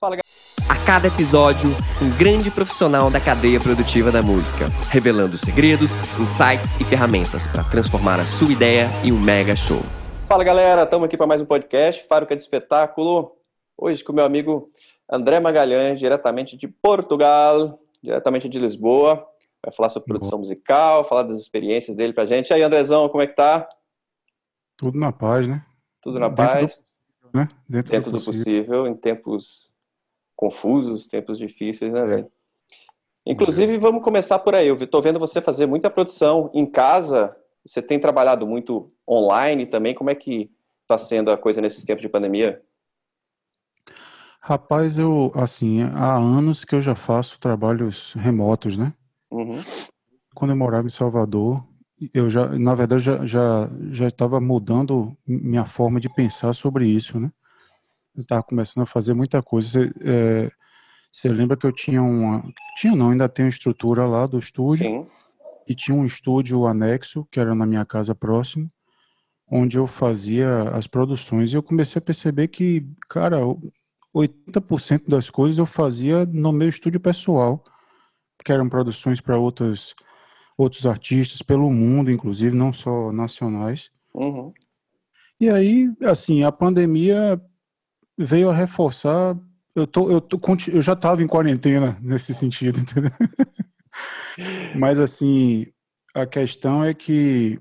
[0.00, 0.16] Fala,
[0.70, 1.68] A cada episódio,
[2.00, 5.90] um grande profissional da cadeia produtiva da música, revelando segredos,
[6.20, 9.80] insights e ferramentas para transformar a sua ideia em um mega show.
[10.28, 13.32] Fala galera, estamos aqui para mais um podcast, Fábrica de Espetáculo.
[13.76, 14.70] Hoje com meu amigo
[15.10, 19.26] André Magalhães, diretamente de Portugal, diretamente de Lisboa.
[19.60, 22.50] Vai falar sobre produção musical, falar das experiências dele pra gente.
[22.50, 23.68] E aí, Andrezão, como é que tá?
[24.76, 25.66] Tudo na paz, né?
[26.00, 26.54] Tudo na Dentro paz.
[26.54, 27.48] Do possível, né?
[27.68, 28.44] Dentro, Dentro do, possível.
[28.44, 28.86] do, possível.
[28.86, 29.68] em tempos
[30.38, 32.30] confusos, tempos difíceis, né, velho?
[33.26, 33.78] Inclusive, é.
[33.78, 34.68] vamos começar por aí.
[34.68, 37.36] Eu estou vendo você fazer muita produção em casa.
[37.66, 39.96] Você tem trabalhado muito online também.
[39.96, 40.48] Como é que
[40.82, 42.62] está sendo a coisa nesses tempos de pandemia?
[44.40, 48.94] Rapaz, eu, assim, há anos que eu já faço trabalhos remotos, né?
[49.32, 49.60] Uhum.
[50.36, 51.66] Quando eu morava em Salvador,
[52.14, 57.18] eu já, na verdade, já já já estava mudando minha forma de pensar sobre isso,
[57.18, 57.28] né?
[58.18, 59.68] Eu estava começando a fazer muita coisa.
[59.68, 60.50] Você, é,
[61.12, 62.42] você lembra que eu tinha uma.
[62.76, 64.86] Tinha não, ainda tenho estrutura lá do estúdio.
[64.86, 65.06] Sim.
[65.68, 68.70] E tinha um estúdio anexo, que era na minha casa próximo,
[69.50, 71.52] onde eu fazia as produções.
[71.52, 73.38] E eu comecei a perceber que, cara,
[74.14, 77.62] 80% das coisas eu fazia no meu estúdio pessoal,
[78.42, 79.94] que eram produções para outros,
[80.56, 83.90] outros artistas pelo mundo, inclusive, não só nacionais.
[84.14, 84.52] Uhum.
[85.38, 87.40] E aí, assim, a pandemia
[88.18, 89.36] veio a reforçar.
[89.74, 90.40] Eu, tô, eu, tô,
[90.72, 93.12] eu já estava em quarentena nesse sentido, entendeu?
[94.74, 95.66] Mas, assim,
[96.14, 97.60] a questão é que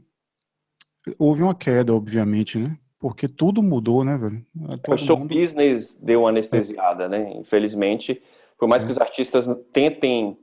[1.17, 2.77] houve uma queda, obviamente, né?
[2.99, 4.43] Porque tudo mudou, né, velho?
[4.83, 5.33] Todo o show mundo...
[5.33, 7.09] business deu uma anestesiada, é.
[7.09, 7.33] né?
[7.35, 8.21] Infelizmente,
[8.57, 8.85] por mais é.
[8.85, 10.37] que os artistas tentem,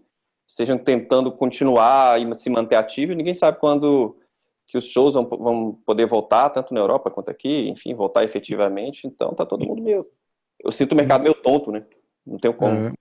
[0.48, 4.16] estejam tentando continuar e se manter ativos, ninguém sabe quando
[4.74, 9.06] que os shows vão, vão poder voltar, tanto na Europa quanto aqui, enfim, voltar efetivamente.
[9.06, 10.04] Então tá todo mundo meio.
[10.58, 11.86] Eu sinto o mercado meio tonto, né?
[12.26, 12.74] Não tenho como.
[12.74, 12.92] É,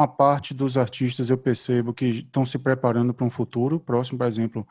[0.00, 4.26] uma parte dos artistas eu percebo que estão se preparando para um futuro próximo, por
[4.26, 4.66] exemplo.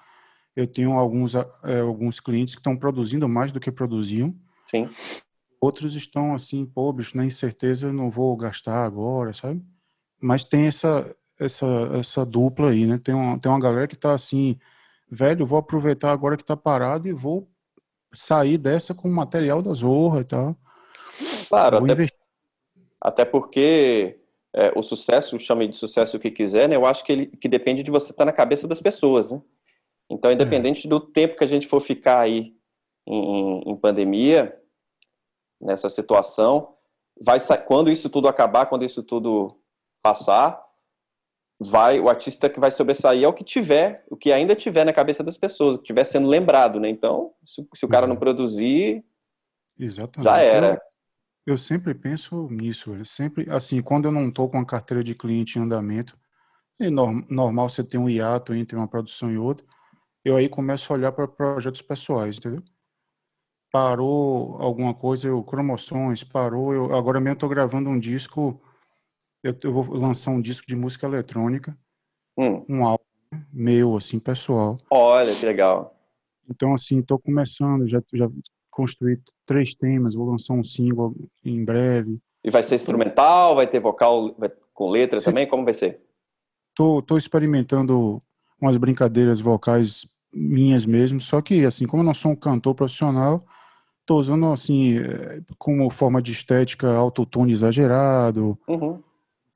[0.56, 4.34] Eu tenho alguns, é, alguns clientes que estão produzindo mais do que produziam.
[4.66, 4.90] Sim.
[5.62, 9.62] Outros estão assim, pô, bicho, na incerteza, não vou gastar agora, sabe?
[10.20, 11.68] Mas tem essa, essa,
[12.00, 12.98] essa dupla aí, né?
[12.98, 14.58] Tem uma, tem uma galera que está assim,
[15.12, 17.50] velho, vou aproveitar agora que tá parado e vou
[18.14, 20.56] sair dessa com material da Zorra e tal.
[21.50, 22.08] Claro, até,
[23.02, 24.18] até, porque
[24.56, 26.76] é, o sucesso, chame de sucesso o que quiser, né?
[26.76, 29.42] Eu acho que ele que depende de você estar tá na cabeça das pessoas, né?
[30.10, 30.90] Então, independente é.
[30.90, 32.54] do tempo que a gente for ficar aí
[33.08, 34.58] em, em pandemia,
[35.60, 36.76] nessa situação,
[37.20, 39.58] vai quando isso tudo acabar, quando isso tudo
[40.02, 40.62] passar,
[41.64, 44.92] vai o artista que vai sobressair é o que tiver, o que ainda tiver na
[44.92, 46.90] cabeça das pessoas, o que tiver sendo lembrado, né?
[46.90, 48.20] Então, se, se o cara não uhum.
[48.20, 49.06] produzir,
[49.78, 50.28] Exatamente.
[50.28, 50.82] já era.
[51.46, 53.06] Eu, eu sempre penso nisso, velho.
[53.06, 56.18] sempre assim, quando eu não estou com a carteira de cliente em andamento,
[56.80, 59.64] é normal você ter um hiato entre uma produção e outra,
[60.26, 62.64] eu aí começo a olhar para projetos pessoais, entendeu?
[63.72, 68.60] Parou alguma coisa, eu cromoções, parou, eu agora mesmo estou gravando um disco
[69.44, 71.76] eu, eu, vou lançar um disco de música eletrônica,
[72.38, 72.64] hum.
[72.70, 73.04] um álbum
[73.52, 74.78] meu, assim, pessoal.
[74.90, 75.96] Olha, que legal.
[76.50, 78.30] Então, assim, estou começando, já, já
[78.70, 82.20] construí três temas, vou lançar um single em breve.
[82.44, 85.26] E vai ser instrumental, vai ter vocal vai, com letra Sim.
[85.26, 85.48] também?
[85.48, 86.02] Como vai ser?
[86.76, 88.22] Tô, tô experimentando
[88.60, 93.44] umas brincadeiras vocais minhas mesmo, só que, assim, como eu não sou um cantor profissional,
[94.06, 99.02] tô usando, assim, eh, como forma de estética autotune exagerado, uhum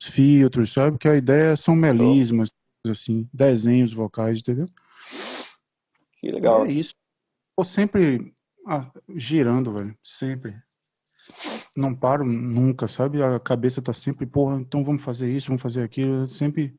[0.06, 0.98] filtros, sabe?
[0.98, 2.50] Que a ideia são melismas,
[2.88, 4.66] assim, desenhos vocais, entendeu?
[6.20, 6.64] Que legal.
[6.64, 6.94] é isso.
[7.56, 8.32] Tô sempre
[8.66, 10.56] ah, girando, velho, sempre.
[11.76, 13.22] Não paro nunca, sabe?
[13.22, 16.74] A cabeça tá sempre, porra, então vamos fazer isso, vamos fazer aquilo, sempre.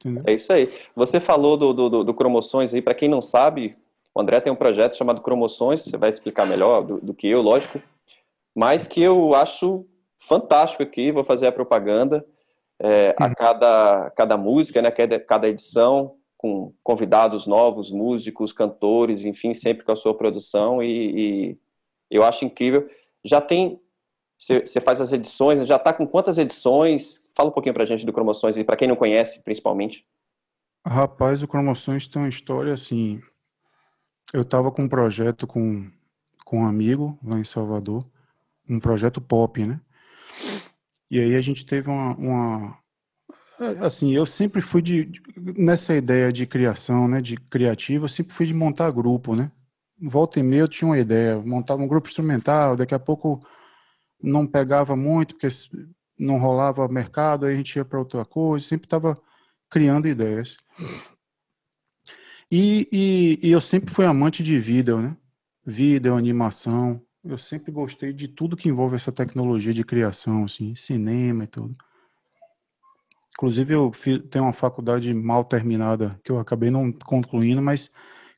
[0.00, 0.24] Entendeu?
[0.26, 0.68] É isso aí.
[0.94, 3.76] Você falou do, do, do Cromoções aí, para quem não sabe,
[4.14, 7.40] o André tem um projeto chamado Cromoções, você vai explicar melhor do, do que eu,
[7.40, 7.80] lógico,
[8.54, 9.86] mas que eu acho
[10.18, 12.24] fantástico aqui, vou fazer a propaganda
[12.84, 19.54] é, a cada, cada música, né, cada, cada edição, com convidados novos, músicos, cantores, enfim,
[19.54, 21.58] sempre com a sua produção e, e
[22.10, 22.86] eu acho incrível.
[23.24, 23.80] Já tem,
[24.36, 27.24] você faz as edições, já está com quantas edições?
[27.34, 30.06] Fala um pouquinho para a gente do Cromoções e para quem não conhece, principalmente.
[30.86, 33.22] Rapaz, o Cromoções tem uma história assim.
[34.30, 35.90] Eu estava com um projeto com,
[36.44, 38.04] com um amigo lá em Salvador,
[38.68, 39.80] um projeto pop, né?
[41.10, 42.78] E aí a gente teve uma, uma
[43.80, 45.10] assim, eu sempre fui de,
[45.56, 49.50] nessa ideia de criação, né, de criativo, eu sempre fui de montar grupo, né?
[50.00, 53.46] Volta e meia eu tinha uma ideia, montava um grupo instrumental, daqui a pouco
[54.20, 55.48] não pegava muito, porque
[56.18, 59.16] não rolava mercado, aí a gente ia para outra coisa, sempre estava
[59.70, 60.56] criando ideias.
[62.50, 65.16] E, e, e, eu sempre fui amante de vídeo, né?
[65.64, 67.02] Vídeo, animação.
[67.24, 71.74] Eu sempre gostei de tudo que envolve essa tecnologia de criação, assim, cinema e tudo.
[73.32, 77.90] Inclusive, eu fiz, tenho uma faculdade mal terminada, que eu acabei não concluindo, mas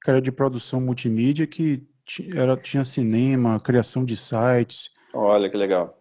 [0.03, 1.87] que era de produção multimídia, que
[2.35, 4.91] era, tinha cinema, criação de sites.
[5.13, 5.99] Olha que legal.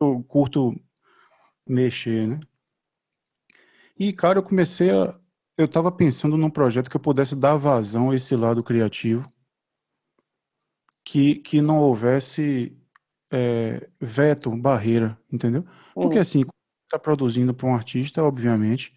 [0.00, 0.74] Eu curto
[1.66, 2.40] mexer, né?
[3.98, 5.18] E, cara, eu comecei a.
[5.58, 9.30] Eu estava pensando num projeto que eu pudesse dar vazão a esse lado criativo,
[11.04, 12.76] que, que não houvesse
[13.32, 15.64] é, veto, barreira, entendeu?
[15.94, 16.22] Porque, uhum.
[16.22, 16.44] assim,
[16.84, 18.94] está produzindo para um artista, obviamente,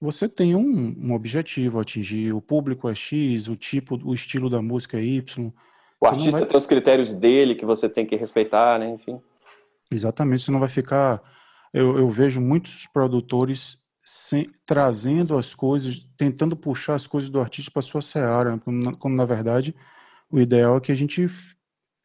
[0.00, 2.32] você tem um, um, objetivo a atingir.
[2.32, 5.48] O público é X, o tipo, o estilo da música é Y.
[5.48, 5.52] O
[6.00, 6.46] você artista vai...
[6.46, 8.90] tem os critérios dele que você tem que respeitar, né?
[8.90, 9.20] Enfim.
[9.90, 11.22] Exatamente, você não vai ficar.
[11.72, 17.70] Eu, eu vejo muitos produtores sem, trazendo as coisas, tentando puxar as coisas do artista
[17.70, 18.58] para sua seara,
[18.98, 19.74] quando na verdade
[20.30, 21.26] o ideal é que a gente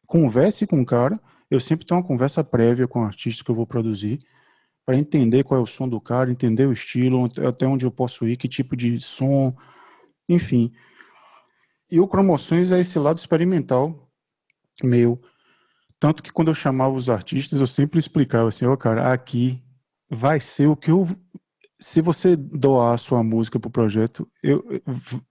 [0.06, 1.20] converse com o cara.
[1.50, 4.20] Eu sempre tenho uma conversa prévia com o artista que eu vou produzir
[4.84, 8.26] para entender qual é o som do cara, entender o estilo, até onde eu posso
[8.26, 9.54] ir, que tipo de som,
[10.28, 10.72] enfim.
[11.90, 14.08] E o Cromoções é esse lado experimental
[14.82, 15.20] meu.
[15.98, 19.62] Tanto que quando eu chamava os artistas, eu sempre explicava assim, ó, oh, cara, aqui
[20.10, 21.06] vai ser o que eu.
[21.78, 24.64] Se você doar a sua música pro projeto, eu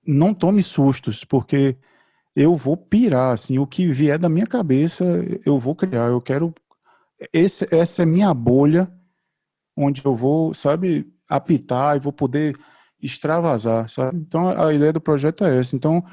[0.05, 1.77] não tome sustos, porque
[2.35, 5.05] eu vou pirar, assim, o que vier da minha cabeça,
[5.45, 6.09] eu vou criar.
[6.09, 6.53] Eu quero.
[7.31, 8.91] Esse, essa é minha bolha
[9.77, 12.57] onde eu vou, sabe, apitar e vou poder
[13.01, 14.17] extravasar, sabe?
[14.19, 15.75] Então a ideia do projeto é essa.
[15.75, 16.03] Então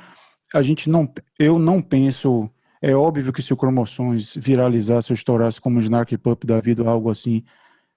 [0.54, 5.60] a gente não, eu não penso, é óbvio que se o Cromoções viralizasse ou estourasse
[5.60, 7.44] como o Snark Pup da vida ou algo assim,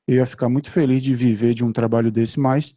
[0.08, 2.76] eu ia ficar muito feliz de viver de um trabalho desse, mas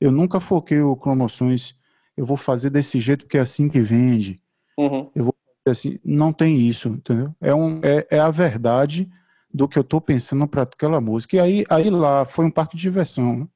[0.00, 1.74] eu nunca foquei o Cromoções,
[2.16, 4.40] eu vou fazer desse jeito porque é assim que vende.
[4.76, 5.10] Uhum.
[5.14, 5.34] Eu vou
[5.64, 7.34] fazer assim, não tem isso, entendeu?
[7.40, 9.08] É, um, é, é a verdade
[9.52, 11.36] do que eu estou pensando para aquela música.
[11.36, 13.38] E aí, aí lá foi um parque de diversão.
[13.38, 13.48] Né?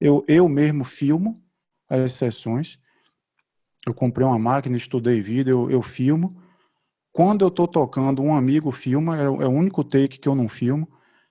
[0.00, 1.42] Eu, eu mesmo filmo
[1.88, 2.78] as sessões.
[3.86, 6.36] Eu comprei uma máquina, estudei vídeo, eu, eu filmo.
[7.12, 10.48] Quando eu estou tocando, um amigo filma, é, é, o único take que eu não
[10.48, 10.88] filmo.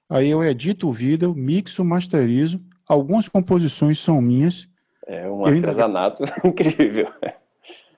[0.10, 2.62] Aí eu edito o vídeo, mixo, masterizo.
[2.88, 4.70] Algumas composições são minhas.
[5.08, 6.42] É um artesanato ainda...
[6.48, 7.12] incrível.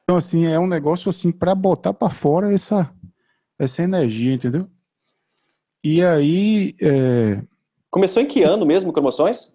[0.06, 2.94] Então, assim, é um negócio assim para botar para fora essa,
[3.58, 4.70] essa energia, entendeu?
[5.84, 6.76] E aí.
[6.80, 7.42] É...
[7.90, 9.52] Começou em que ano mesmo, Cromoções?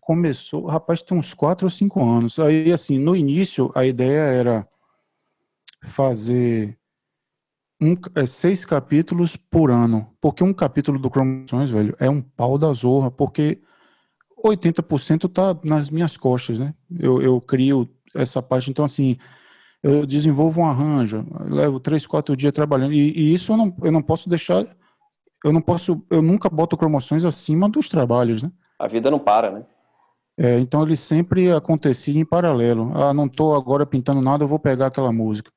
[0.00, 2.38] Começou, rapaz, tem uns quatro ou cinco anos.
[2.38, 4.66] Aí, assim, no início, a ideia era
[5.82, 6.78] fazer
[7.78, 10.10] um, é, seis capítulos por ano.
[10.22, 13.60] Porque um capítulo do Cromoções, velho, é um pau da zorra, porque
[14.42, 16.72] 80% tá nas minhas costas, né?
[16.98, 19.18] Eu, eu crio essa parte, então, assim,
[19.88, 23.92] eu desenvolvo um arranjo, levo três, quatro dias trabalhando, e, e isso eu não, eu
[23.92, 24.66] não posso deixar
[25.44, 28.50] eu não posso, eu nunca boto cromoções acima dos trabalhos, né?
[28.80, 29.64] A vida não para, né?
[30.36, 32.90] É, então ele sempre acontecia em paralelo.
[32.94, 35.50] Ah, não estou agora pintando nada, eu vou pegar aquela música.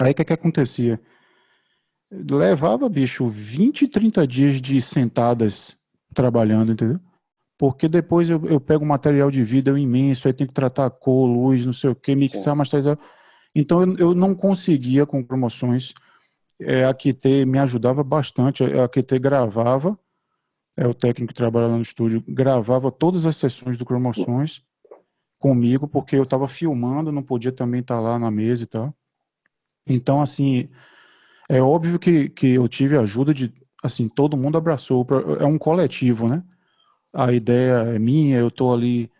[0.00, 1.00] Aí o que que acontecia?
[2.10, 5.76] Levava, bicho, 20, 30 dias de sentadas
[6.14, 7.00] trabalhando, entendeu?
[7.58, 11.66] Porque depois eu, eu pego material de vídeo imenso, aí tem que tratar cor, luz,
[11.66, 12.98] não sei o que, mixar, masterizar.
[13.54, 15.94] Então eu, não conseguia com promoções
[16.60, 18.64] é, a QT me ajudava bastante.
[18.64, 19.98] A QT gravava,
[20.76, 24.62] é o técnico que trabalha lá no estúdio, gravava todas as sessões do Cromoções
[25.38, 28.94] comigo, porque eu estava filmando, não podia também estar tá lá na mesa e tal.
[29.86, 30.68] Então, assim,
[31.50, 35.04] é óbvio que, que eu tive ajuda de, assim, todo mundo abraçou.
[35.40, 36.42] É um coletivo, né?
[37.12, 39.10] A ideia é minha, eu estou ali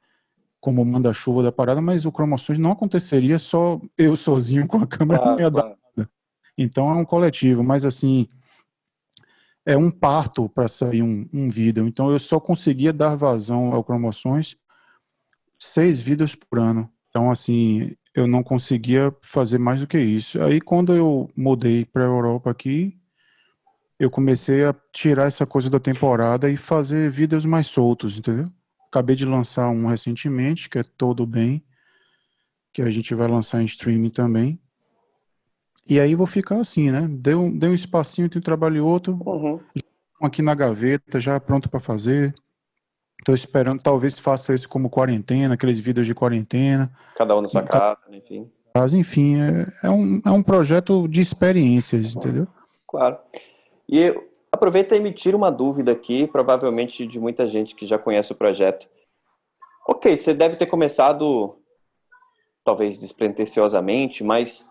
[0.62, 5.20] como manda-chuva da parada, mas o Cromoções não aconteceria só eu sozinho com a câmera
[5.20, 6.08] claro, claro.
[6.56, 8.28] Então é um coletivo, mas assim,
[9.66, 11.88] é um parto para sair um, um vídeo.
[11.88, 14.56] Então eu só conseguia dar vazão ao Cromoções
[15.58, 16.88] seis vídeos por ano.
[17.10, 20.40] Então, assim, eu não conseguia fazer mais do que isso.
[20.42, 22.96] Aí, quando eu mudei para a Europa aqui,
[23.98, 28.46] eu comecei a tirar essa coisa da temporada e fazer vídeos mais soltos, entendeu?
[28.92, 31.64] Acabei de lançar um recentemente, que é Todo Bem,
[32.74, 34.60] que a gente vai lançar em streaming também.
[35.88, 37.08] E aí vou ficar assim, né?
[37.08, 39.58] Deu, deu um espacinho entre um trabalho e outro, uhum.
[40.20, 42.34] aqui na gaveta, já pronto para fazer.
[43.18, 46.92] Estou esperando, talvez faça isso como quarentena, aqueles vídeos de quarentena.
[47.16, 48.46] Cada um na sua casa, enfim.
[48.76, 52.46] Mas, enfim, é, é, um, é um projeto de experiências, entendeu?
[52.86, 53.16] Claro.
[53.88, 54.14] E
[54.52, 58.36] Aproveita e me tira uma dúvida aqui, provavelmente de muita gente que já conhece o
[58.36, 58.86] projeto.
[59.88, 61.58] Ok, você deve ter começado,
[62.62, 64.68] talvez despretensiosamente, mas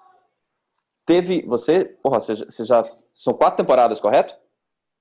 [1.05, 1.41] teve.
[1.47, 1.83] Você.
[1.83, 2.83] Porra, você, já.
[3.13, 4.33] São quatro temporadas, correto?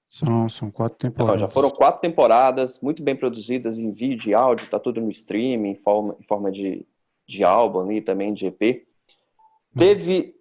[0.09, 1.37] São, são quatro temporadas.
[1.37, 5.11] Então, já foram quatro temporadas, muito bem produzidas em vídeo e áudio, tá tudo no
[5.11, 6.85] streaming, em forma, em forma de,
[7.29, 8.61] de álbum e também de EP.
[8.63, 9.79] Hum.
[9.79, 10.40] Teve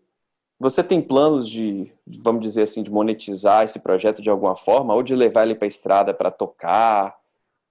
[0.59, 5.01] você tem planos de, vamos dizer assim, de monetizar esse projeto de alguma forma, ou
[5.01, 7.15] de levar ele para a estrada para tocar,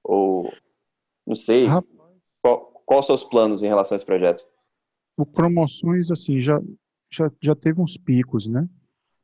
[0.03, 0.51] ou
[1.27, 1.67] não sei.
[2.41, 4.43] Qual, quais são os planos em relação a esse projeto?
[5.19, 6.59] O Promoções, assim, já,
[7.11, 8.67] já, já teve uns picos, né?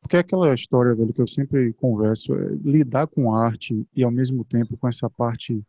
[0.01, 4.11] Porque é aquela história, velho, que eu sempre converso, é, lidar com arte e ao
[4.11, 5.65] mesmo tempo com essa parte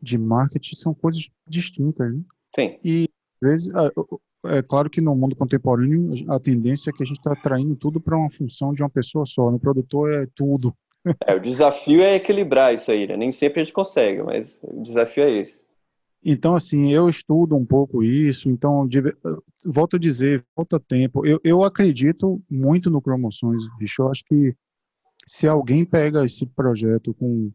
[0.00, 2.22] de marketing são coisas distintas, né?
[2.54, 2.78] Sim.
[2.82, 3.08] E
[3.42, 3.68] às vezes
[4.46, 8.00] é claro que no mundo contemporâneo a tendência é que a gente está traindo tudo
[8.00, 9.50] para uma função de uma pessoa só.
[9.50, 10.74] No produtor é tudo.
[11.26, 13.16] É, o desafio é equilibrar isso aí, né?
[13.16, 15.62] Nem sempre a gente consegue, mas o desafio é esse.
[16.24, 19.02] Então, assim, eu estudo um pouco isso, então, de,
[19.62, 21.26] volto a dizer, falta tempo.
[21.26, 24.00] Eu, eu acredito muito no Promoções, bicho.
[24.00, 24.56] Eu acho que
[25.26, 27.52] se alguém pega esse projeto com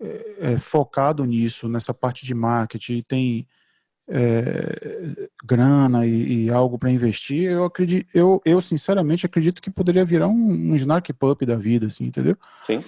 [0.00, 3.46] é, é, focado nisso, nessa parte de marketing, e tem
[4.08, 10.04] é, grana e, e algo para investir, eu acredito, eu, eu sinceramente acredito que poderia
[10.04, 12.36] virar um, um Snark Pup da vida, assim, entendeu?
[12.66, 12.82] Sim.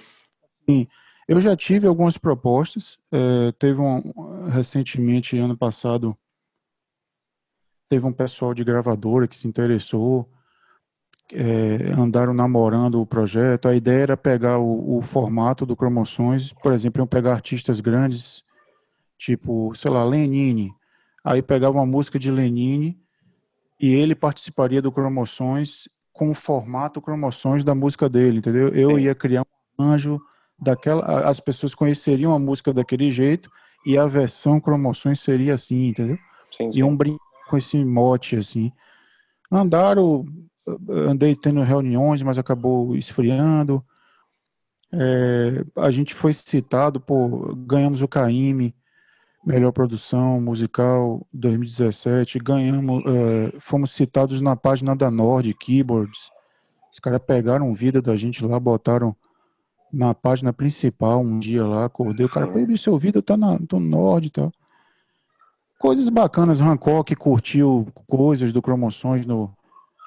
[0.67, 0.87] Sim.
[1.27, 6.15] Eu já tive algumas propostas, é, teve um, recentemente, ano passado,
[7.89, 10.29] teve um pessoal de gravadora que se interessou,
[11.33, 13.67] é, andaram namorando o projeto.
[13.67, 18.43] A ideia era pegar o, o formato do Cromoções, por exemplo, iam pegar artistas grandes,
[19.17, 20.71] tipo, sei lá, Lenine,
[21.25, 22.95] aí pegava uma música de Lenine
[23.81, 28.69] e ele participaria do Cromoções com o formato Cromoções da música dele, entendeu?
[28.69, 29.03] Eu Sim.
[29.03, 29.41] ia criar
[29.77, 30.21] um anjo
[30.57, 33.49] daquela, as pessoas conheceriam a música daquele jeito
[33.85, 36.17] e a versão Cromoções seria assim, entendeu?
[36.55, 36.71] Sim, sim.
[36.77, 38.71] E um brinco com esse mote assim.
[39.51, 40.25] Andaram,
[40.89, 43.83] andei tendo reuniões, mas acabou esfriando.
[44.93, 48.73] É, a gente foi citado, por ganhamos o CAIME,
[49.45, 52.39] melhor produção musical 2017.
[52.39, 56.31] Ganhamos, uh, fomos citados na página da Nord Keyboards.
[56.91, 59.15] Os caras pegaram vida da gente lá, botaram
[59.93, 62.25] na página principal um dia lá, acordei.
[62.25, 64.51] O cara, pô, seu vídeo tá na, no Nord e tal.
[65.77, 66.59] Coisas bacanas.
[66.59, 69.53] Hancock curtiu coisas do Cromoções no.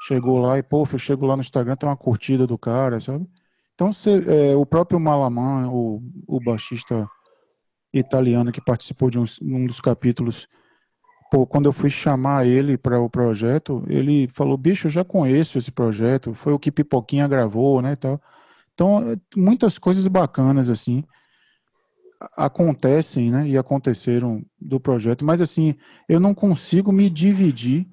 [0.07, 3.29] Chegou lá e, pô, eu chego lá no Instagram, tem uma curtida do cara, sabe?
[3.75, 7.09] Então, cê, é, o próprio Malaman, o, o baixista
[7.93, 10.47] italiano que participou de um, um dos capítulos.
[11.31, 15.59] Pô, quando eu fui chamar ele para o projeto, ele falou: bicho, eu já conheço
[15.59, 17.97] esse projeto, foi o que Pipoquinha gravou, né?
[17.97, 18.21] Tal.
[18.73, 21.03] Então, muitas coisas bacanas, assim,
[22.37, 23.49] acontecem, né?
[23.49, 25.75] E aconteceram do projeto, mas, assim,
[26.09, 27.87] eu não consigo me dividir.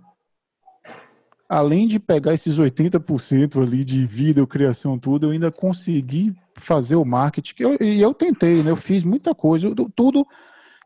[1.47, 7.05] Além de pegar esses 80% ali de vida, criação, tudo, eu ainda consegui fazer o
[7.05, 7.53] marketing.
[7.59, 8.71] Eu, e eu tentei, né?
[8.71, 9.67] Eu fiz muita coisa.
[9.67, 10.25] Eu, tudo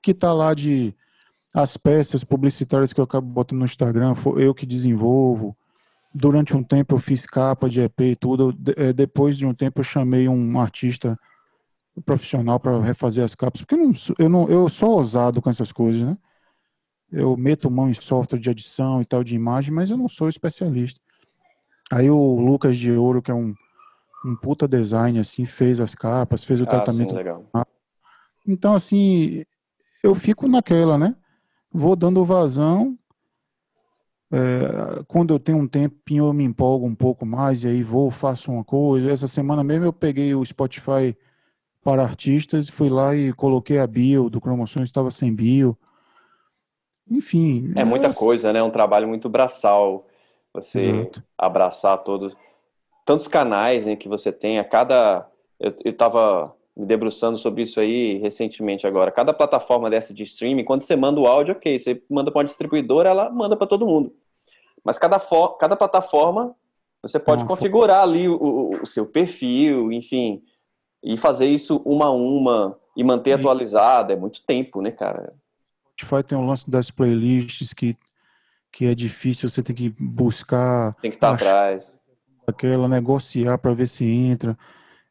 [0.01, 0.93] que está lá de
[1.53, 5.55] as peças publicitárias que eu acabo botando no Instagram, eu que desenvolvo.
[6.13, 8.55] Durante um tempo eu fiz capa de EP e tudo.
[8.75, 11.17] É, depois de um tempo eu chamei um artista
[12.05, 15.71] profissional para refazer as capas, porque eu não, eu não eu sou ousado com essas
[15.71, 16.17] coisas, né?
[17.11, 20.29] Eu meto mão em software de edição e tal de imagem, mas eu não sou
[20.29, 20.99] especialista.
[21.91, 23.55] Aí o Lucas de Ouro, que é um
[24.25, 27.15] um puta design, assim, fez as capas, fez o ah, tratamento.
[27.15, 27.63] Sim.
[28.47, 29.43] Então, assim,
[30.03, 31.15] eu fico naquela, né?
[31.71, 32.97] Vou dando vazão.
[34.31, 38.11] É, quando eu tenho um tempinho, eu me empolgo um pouco mais e aí vou,
[38.11, 39.09] faço uma coisa.
[39.09, 41.17] Essa semana mesmo eu peguei o Spotify
[41.81, 45.77] para artistas, fui lá e coloquei a bio do Cromoções, estava sem bio.
[47.09, 47.73] Enfim.
[47.75, 48.59] É muita coisa, né?
[48.59, 50.07] É um trabalho muito braçal.
[50.53, 51.23] Você Exato.
[51.37, 52.33] abraçar todos
[53.09, 55.27] tantos canais né, que você tem, a cada.
[55.59, 59.11] Eu estava me debruçando sobre isso aí recentemente agora.
[59.11, 62.45] Cada plataforma dessa de streaming, quando você manda o áudio, ok, você manda para uma
[62.45, 64.13] distribuidora, ela manda para todo mundo.
[64.83, 65.19] Mas cada,
[65.59, 66.55] cada plataforma,
[67.01, 70.43] você pode configurar ali o, o, seu perfil, enfim,
[71.03, 73.33] e fazer isso uma a uma e manter e...
[73.33, 74.13] atualizado.
[74.13, 75.33] É muito tempo, né, cara?
[76.05, 77.97] Spotify tem o lance das playlists que,
[78.71, 80.93] que é difícil, você tem que buscar.
[80.95, 81.99] Tem que estar tá atrás
[82.49, 84.57] aquela, negociar para ver se entra.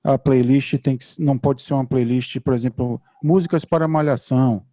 [0.05, 4.65] A playlist tem que, não pode ser uma playlist, por exemplo, músicas para malhação.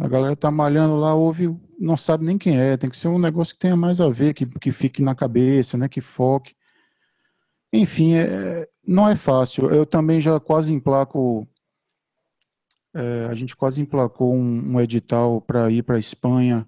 [0.00, 2.76] A galera tá malhando lá, ouve, não sabe nem quem é.
[2.76, 5.78] Tem que ser um negócio que tenha mais a ver, que, que fique na cabeça,
[5.78, 5.88] né?
[5.88, 6.54] Que foque.
[7.72, 9.70] enfim, é, não é fácil.
[9.70, 11.46] Eu também já quase emplaco.
[12.94, 16.66] É, a gente quase emplacou um, um edital para ir para a Espanha.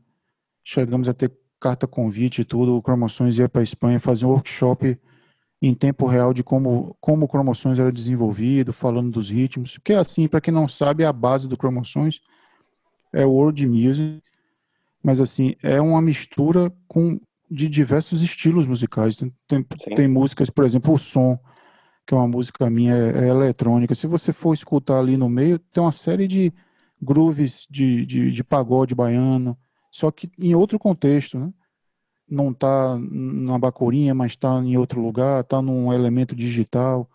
[0.64, 2.76] Chegamos a ter carta convite e tudo.
[2.76, 4.98] O Cromoções ia para a Espanha fazer um workshop
[5.62, 9.74] em tempo real de como, como o Cromoções era desenvolvido, falando dos ritmos.
[9.78, 12.20] Porque, assim, para quem não sabe, a base do Cromoções
[13.12, 14.20] é o World Music.
[15.02, 19.16] Mas, assim, é uma mistura com de diversos estilos musicais.
[19.16, 21.38] Tem, tem, tem, músicas, por exemplo, o som,
[22.06, 23.94] que é uma música minha, é, é, eletrônica.
[23.94, 26.52] Se você for escutar ali no meio, tem uma série de
[27.02, 29.56] grooves de, de, de pagode baiano,
[29.90, 31.52] só que em outro contexto, né?
[32.28, 37.08] Não está na bacorinha, mas está em outro lugar, está num elemento digital.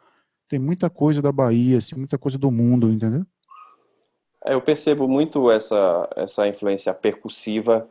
[0.48, 3.26] Tem muita coisa da Bahia, assim, muita coisa do mundo, entendeu?
[4.46, 7.90] É, eu percebo muito essa, essa influência percussiva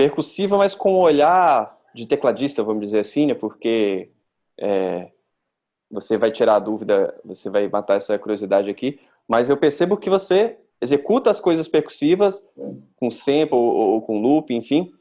[0.00, 3.34] percussiva, mas com um olhar de tecladista, vamos dizer assim, né?
[3.34, 4.10] Porque
[4.58, 5.10] é,
[5.90, 10.08] você vai tirar a dúvida, você vai matar essa curiosidade aqui, mas eu percebo que
[10.08, 12.42] você executa as coisas percussivas
[12.96, 14.92] com sample ou, ou com loop, enfim,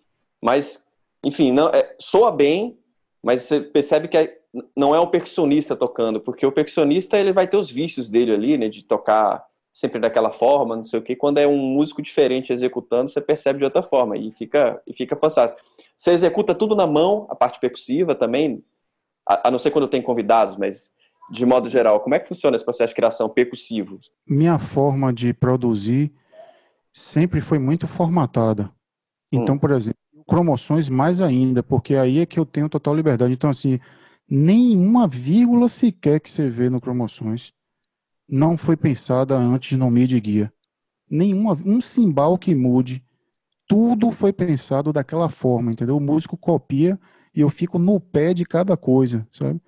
[0.42, 0.86] mas,
[1.24, 2.78] enfim, não, é, soa bem,
[3.24, 4.40] mas você percebe que é,
[4.76, 8.58] não é um percussionista tocando, porque o percussionista ele vai ter os vícios dele ali,
[8.58, 11.16] né, de tocar sempre daquela forma, não sei o que.
[11.16, 15.16] Quando é um músico diferente executando, você percebe de outra forma e fica, e fica
[15.16, 15.62] fantástico.
[15.98, 18.64] Você executa tudo na mão, a parte percussiva também,
[19.30, 20.90] a, a, não ser quando tem convidados, mas
[21.32, 24.00] de modo geral, como é que funciona esse processo de criação percussivo?
[24.28, 26.12] Minha forma de produzir
[26.92, 28.72] sempre foi muito formatada.
[29.32, 29.60] Então, hum.
[29.60, 33.34] por exemplo, cromoções mais ainda, porque aí é que eu tenho total liberdade.
[33.34, 33.80] Então, assim,
[34.28, 37.54] nenhuma vírgula sequer que você vê no cromoções
[38.28, 40.54] não foi pensada antes no MIDI guia.
[41.10, 43.04] Nenhuma, um cimbal que mude,
[43.68, 45.98] tudo foi pensado daquela forma, entendeu?
[45.98, 47.00] O músico copia
[47.34, 49.62] e eu fico no pé de cada coisa, sabe?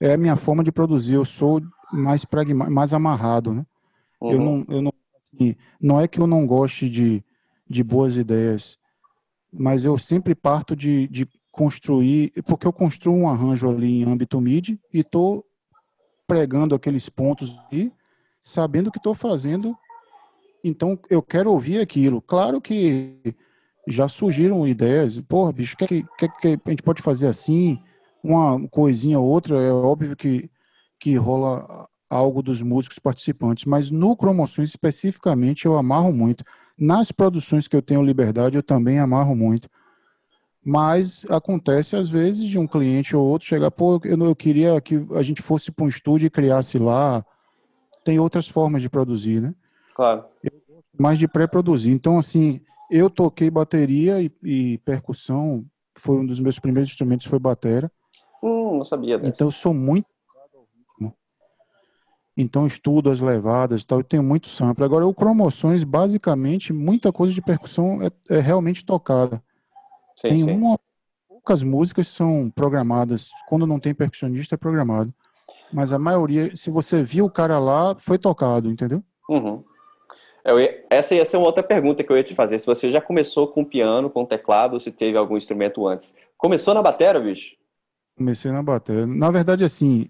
[0.00, 3.66] É a minha forma de produzir, eu sou mais pragmático, mais amarrado, né?
[4.20, 4.30] Uhum.
[4.30, 4.92] Eu não, eu não,
[5.22, 7.24] assim, não é que eu não goste de,
[7.68, 8.78] de boas ideias,
[9.52, 14.40] mas eu sempre parto de, de construir, porque eu construo um arranjo ali em âmbito
[14.40, 15.44] MIDI e estou
[16.26, 17.90] pregando aqueles pontos e
[18.42, 19.76] sabendo que estou fazendo.
[20.62, 22.20] Então, eu quero ouvir aquilo.
[22.20, 23.34] Claro que
[23.86, 25.20] já surgiram ideias.
[25.20, 27.80] Porra, bicho, o que, que, que, a gente pode fazer assim?
[28.22, 29.60] Uma coisinha ou outra.
[29.60, 30.50] É óbvio que,
[30.98, 33.64] que rola algo dos músicos participantes.
[33.64, 36.44] Mas no Cromoções, especificamente, eu amarro muito.
[36.78, 39.68] Nas produções que eu tenho liberdade, eu também amarro muito.
[40.64, 45.06] Mas acontece às vezes de um cliente ou outro chegar, pô, eu, eu queria que
[45.14, 47.24] a gente fosse para um estúdio e criasse lá.
[48.04, 49.54] Tem outras formas de produzir, né?
[49.94, 50.24] Claro.
[50.98, 51.92] Mais de pré-produzir.
[51.92, 55.64] Então, assim, eu toquei bateria e, e, percussão,
[55.96, 57.90] foi um dos meus primeiros instrumentos, foi batera.
[58.42, 59.30] Hum, não sabia dessa.
[59.30, 60.06] Então, eu sou muito
[62.38, 64.84] então estudo as levadas tal, eu tenho muito sample.
[64.84, 69.42] Agora, o cromoções, basicamente, muita coisa de percussão é, é realmente tocada.
[70.20, 70.50] Sim, tem sim.
[70.50, 70.78] uma
[71.46, 73.30] poucas músicas são programadas.
[73.48, 75.14] Quando não tem percussionista, é programado.
[75.72, 79.02] Mas a maioria, se você viu o cara lá, foi tocado, entendeu?
[79.28, 79.64] Uhum.
[80.46, 82.58] Ia, essa ia ser uma outra pergunta que eu ia te fazer.
[82.58, 86.14] Se você já começou com piano, com teclado, ou se teve algum instrumento antes.
[86.38, 87.56] Começou na bateria, bicho?
[88.16, 89.06] Comecei na bateria.
[89.06, 90.08] Na verdade, assim,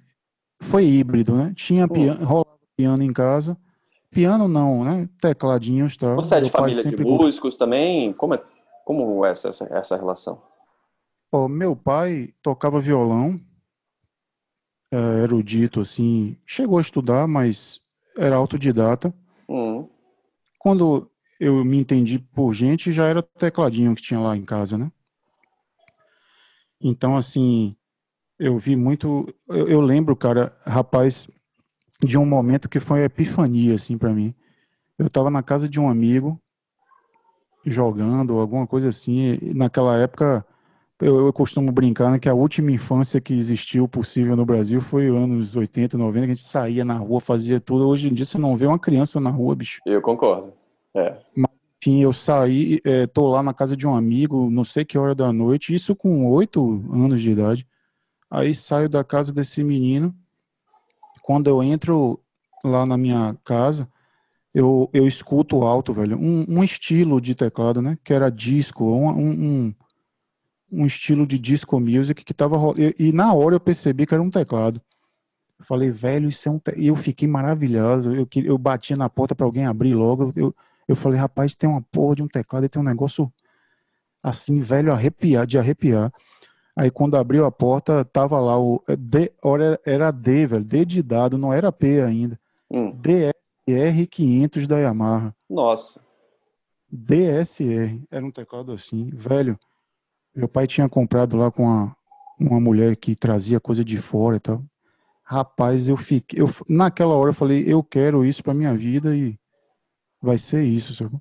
[0.60, 1.52] foi híbrido, né?
[1.56, 3.56] Tinha piano, rolava piano em casa.
[4.10, 5.08] Piano não, né?
[5.20, 6.16] Tecladinhos tal.
[6.16, 8.12] Você é de família de músicos também?
[8.12, 8.42] Como é,
[8.84, 10.40] como é essa, essa, essa relação?
[11.32, 13.40] Oh, meu pai tocava violão,
[14.92, 17.80] é, erudito, assim, chegou a estudar, mas
[18.16, 19.12] era autodidata.
[20.66, 24.90] Quando eu me entendi por gente, já era tecladinho que tinha lá em casa, né?
[26.80, 27.76] Então, assim,
[28.36, 29.32] eu vi muito.
[29.48, 31.28] Eu, eu lembro, cara, rapaz,
[32.02, 34.34] de um momento que foi uma epifania, assim, para mim.
[34.98, 36.36] Eu tava na casa de um amigo,
[37.64, 39.38] jogando, alguma coisa assim.
[39.54, 40.44] naquela época,
[41.00, 45.08] eu, eu, costumo brincar né, que a última infância que existiu possível no Brasil foi
[45.08, 47.86] anos 80, 90, que a gente saía na rua, fazia tudo.
[47.86, 49.80] Hoje em dia você não vê uma criança na rua, bicho.
[49.84, 50.52] Eu concordo.
[50.94, 51.16] É.
[51.36, 54.96] Mas, enfim, eu saí, é, tô lá na casa de um amigo, não sei que
[54.96, 57.66] hora da noite, isso com oito anos de idade.
[58.30, 60.14] Aí saio da casa desse menino.
[61.22, 62.18] Quando eu entro
[62.64, 63.86] lá na minha casa,
[64.54, 67.98] eu, eu escuto alto, velho, um, um estilo de teclado, né?
[68.02, 69.74] Que era disco, um, um,
[70.70, 74.22] um estilo de disco music que tava e, e na hora eu percebi que era
[74.22, 74.80] um teclado.
[75.58, 76.58] Eu falei, velho, isso é um.
[76.58, 76.72] Te...
[76.76, 78.14] E eu fiquei maravilhoso.
[78.14, 80.32] Eu, eu batia na porta para alguém abrir logo.
[80.36, 80.54] Eu,
[80.86, 83.32] eu falei, rapaz, tem uma porra de um teclado e tem um negócio
[84.22, 86.12] assim, velho, arrepiar, de arrepiar.
[86.76, 89.32] Aí quando abriu a porta, tava lá o D,
[89.84, 92.38] era D, velho, D de dado, não era P ainda.
[92.70, 92.92] Hum.
[92.92, 95.34] DSR 500 da Yamaha.
[95.48, 96.00] Nossa.
[96.90, 99.58] DSR, era um teclado assim, velho.
[100.36, 101.96] Meu pai tinha comprado lá com uma,
[102.38, 104.62] uma mulher que trazia coisa de fora e tal.
[105.24, 109.38] Rapaz, eu fiquei, eu, naquela hora eu falei, eu quero isso para minha vida e
[110.20, 111.16] vai ser isso, sabe?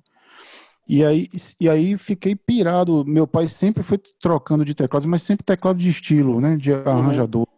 [0.86, 3.04] E aí, e aí fiquei pirado.
[3.04, 6.56] Meu pai sempre foi trocando de teclados, mas sempre teclado de estilo, né?
[6.56, 6.86] De uhum.
[6.86, 7.48] arranjador.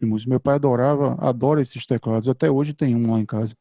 [0.00, 0.16] Uhum.
[0.28, 2.28] Meu pai adorava, adora esses teclados.
[2.28, 3.56] Até hoje tem um lá em casa.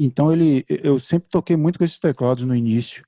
[0.00, 3.04] Então ele, eu sempre toquei muito com esses teclados no início.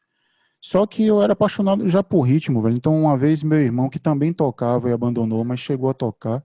[0.61, 2.77] Só que eu era apaixonado já por ritmo, velho.
[2.77, 6.45] Então uma vez meu irmão, que também tocava e abandonou, mas chegou a tocar,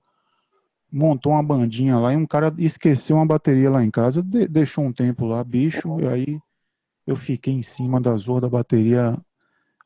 [0.91, 4.85] montou uma bandinha lá e um cara esqueceu uma bateria lá em casa, de, deixou
[4.85, 6.39] um tempo lá, bicho, e aí
[7.05, 9.17] eu fiquei em cima da zorra da bateria.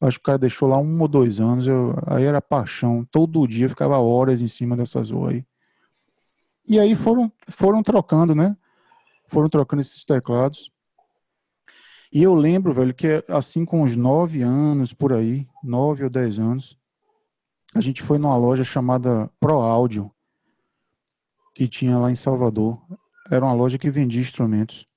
[0.01, 3.05] Acho que o cara deixou lá um ou dois anos, eu, aí era paixão.
[3.11, 5.45] Todo dia ficava horas em cima dessa zorra aí.
[6.67, 8.55] E aí foram, foram trocando, né?
[9.27, 10.71] Foram trocando esses teclados.
[12.11, 16.39] E eu lembro, velho, que assim com uns nove anos por aí, nove ou dez
[16.39, 16.77] anos,
[17.73, 20.11] a gente foi numa loja chamada Pro Audio,
[21.53, 22.81] que tinha lá em Salvador.
[23.29, 24.87] Era uma loja que vendia instrumentos.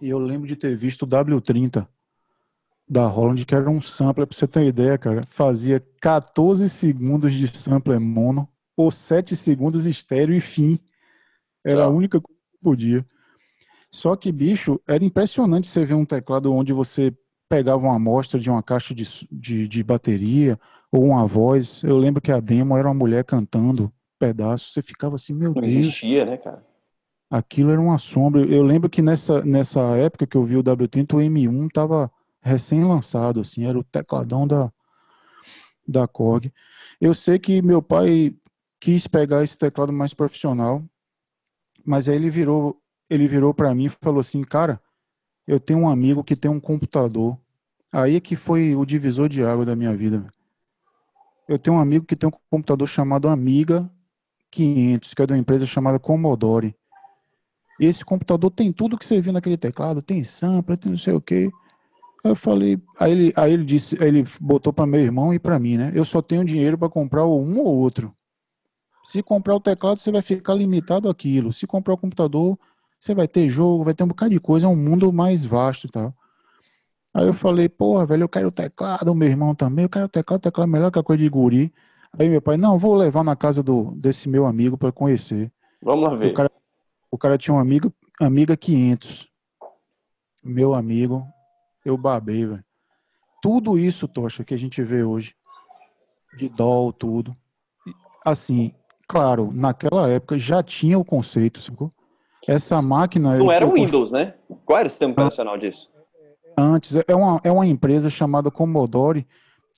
[0.00, 1.86] E eu lembro de ter visto o W30
[2.88, 5.24] da Holland, que era um sampler, pra você ter uma ideia, cara.
[5.28, 10.78] Fazia 14 segundos de sampler mono, ou 7 segundos estéreo e fim.
[11.64, 13.06] Era a única coisa que podia.
[13.90, 17.14] Só que, bicho, era impressionante você ver um teclado onde você
[17.48, 20.58] pegava uma amostra de uma caixa de, de, de bateria
[20.92, 21.82] ou uma voz.
[21.82, 24.72] Eu lembro que a demo era uma mulher cantando pedaços.
[24.72, 25.72] Você ficava assim, meu Não Deus.
[25.72, 26.66] Não existia, né, cara?
[27.30, 28.42] Aquilo era uma sombra.
[28.42, 33.40] Eu lembro que nessa, nessa época que eu vi o W30, o M1 tava recém-lançado,
[33.40, 34.72] assim, era o tecladão da,
[35.86, 36.52] da Korg.
[37.00, 38.34] Eu sei que meu pai
[38.80, 40.82] quis pegar esse teclado mais profissional,
[41.84, 44.80] mas aí ele virou, ele virou para mim e falou assim, cara,
[45.46, 47.38] eu tenho um amigo que tem um computador.
[47.92, 50.26] Aí é que foi o divisor de água da minha vida.
[51.48, 53.90] Eu tenho um amigo que tem um computador chamado Amiga
[54.50, 56.76] 500, que é de uma empresa chamada Commodore.
[57.80, 61.14] E esse computador tem tudo que você viu naquele teclado, tem sampler, tem não sei
[61.14, 61.50] o quê.
[62.24, 65.58] Eu falei, aí ele, aí ele disse, aí ele botou para meu irmão e para
[65.58, 65.92] mim, né?
[65.94, 68.14] Eu só tenho dinheiro para comprar um ou outro.
[69.04, 71.52] Se comprar o teclado, você vai ficar limitado àquilo.
[71.52, 72.58] Se comprar o computador,
[73.00, 75.86] você vai ter jogo, vai ter um bocado de coisa, é um mundo mais vasto
[75.86, 76.14] e tal.
[77.14, 80.08] Aí eu falei, porra, velho, eu quero o teclado, meu irmão também, eu quero o
[80.08, 81.72] teclado, o teclado é melhor que a coisa de guri.
[82.18, 85.52] Aí meu pai, não, vou levar na casa do, desse meu amigo para conhecer.
[85.82, 86.30] Vamos lá ver.
[86.30, 86.50] O cara,
[87.10, 89.28] o cara tinha um amigo, amiga 500.
[90.44, 91.26] Meu amigo,
[91.84, 92.64] eu babei, velho.
[93.40, 95.34] Tudo isso, Tocha, que a gente vê hoje,
[96.36, 97.36] de dó, tudo.
[98.24, 98.74] Assim,
[99.06, 101.92] claro, naquela época já tinha o conceito, sacou?
[102.48, 103.36] Essa máquina.
[103.36, 104.34] Não era o Windows, né?
[104.64, 105.88] Qual era o sistema operacional disso?
[106.56, 109.26] Antes, é uma, é uma empresa chamada Commodore,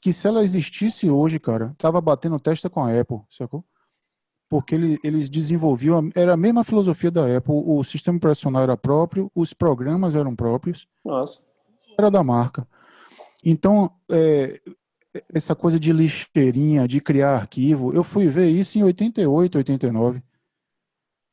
[0.01, 3.65] que se ela existisse hoje, cara, tava batendo testa com a Apple, sacou?
[4.51, 9.31] porque ele, eles desenvolviam, era a mesma filosofia da Apple, o sistema operacional era próprio,
[9.33, 11.39] os programas eram próprios, Nossa.
[11.97, 12.67] era da marca.
[13.45, 14.61] Então, é,
[15.33, 20.21] essa coisa de lixeirinha, de criar arquivo, eu fui ver isso em 88, 89,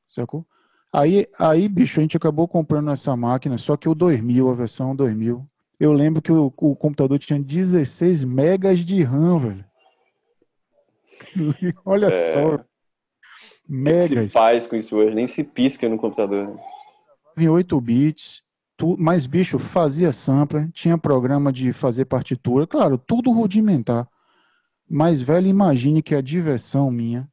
[0.08, 0.46] sacou?
[0.94, 4.96] Aí, aí, bicho, a gente acabou comprando essa máquina, só que o 2000, a versão
[4.96, 5.46] 2000,
[5.80, 9.66] eu lembro que o, o computador tinha 16 megas de RAM, velho.
[11.86, 12.34] Olha é...
[12.34, 12.64] só.
[13.68, 14.10] Megas.
[14.10, 15.14] Que se faz com isso hoje?
[15.14, 16.58] Nem se pisca no computador.
[17.38, 18.42] Em 8 bits,
[18.78, 24.08] tu, mas bicho, fazia sampler, tinha programa de fazer partitura, claro, tudo rudimentar.
[24.90, 27.30] Mas, velho, imagine que a diversão minha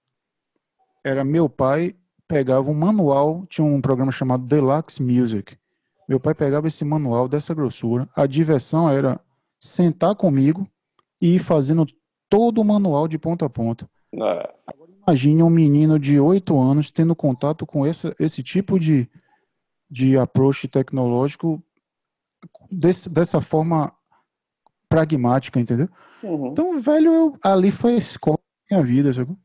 [1.04, 1.94] era meu pai
[2.28, 5.56] pegava um manual, tinha um programa chamado Deluxe Music.
[6.08, 8.08] Meu pai pegava esse manual dessa grossura.
[8.14, 9.20] A diversão era
[9.60, 10.68] sentar comigo
[11.20, 11.86] e ir fazendo
[12.28, 13.88] todo o manual de ponta a ponta.
[14.12, 14.54] É.
[15.06, 19.08] Imagine um menino de 8 anos tendo contato com esse, esse tipo de,
[19.90, 21.62] de approach tecnológico
[22.70, 23.92] desse, dessa forma
[24.88, 25.88] pragmática, entendeu?
[26.22, 26.48] Uhum.
[26.48, 28.38] Então, velho, eu, ali foi a escola
[28.70, 29.36] da minha vida, sabe?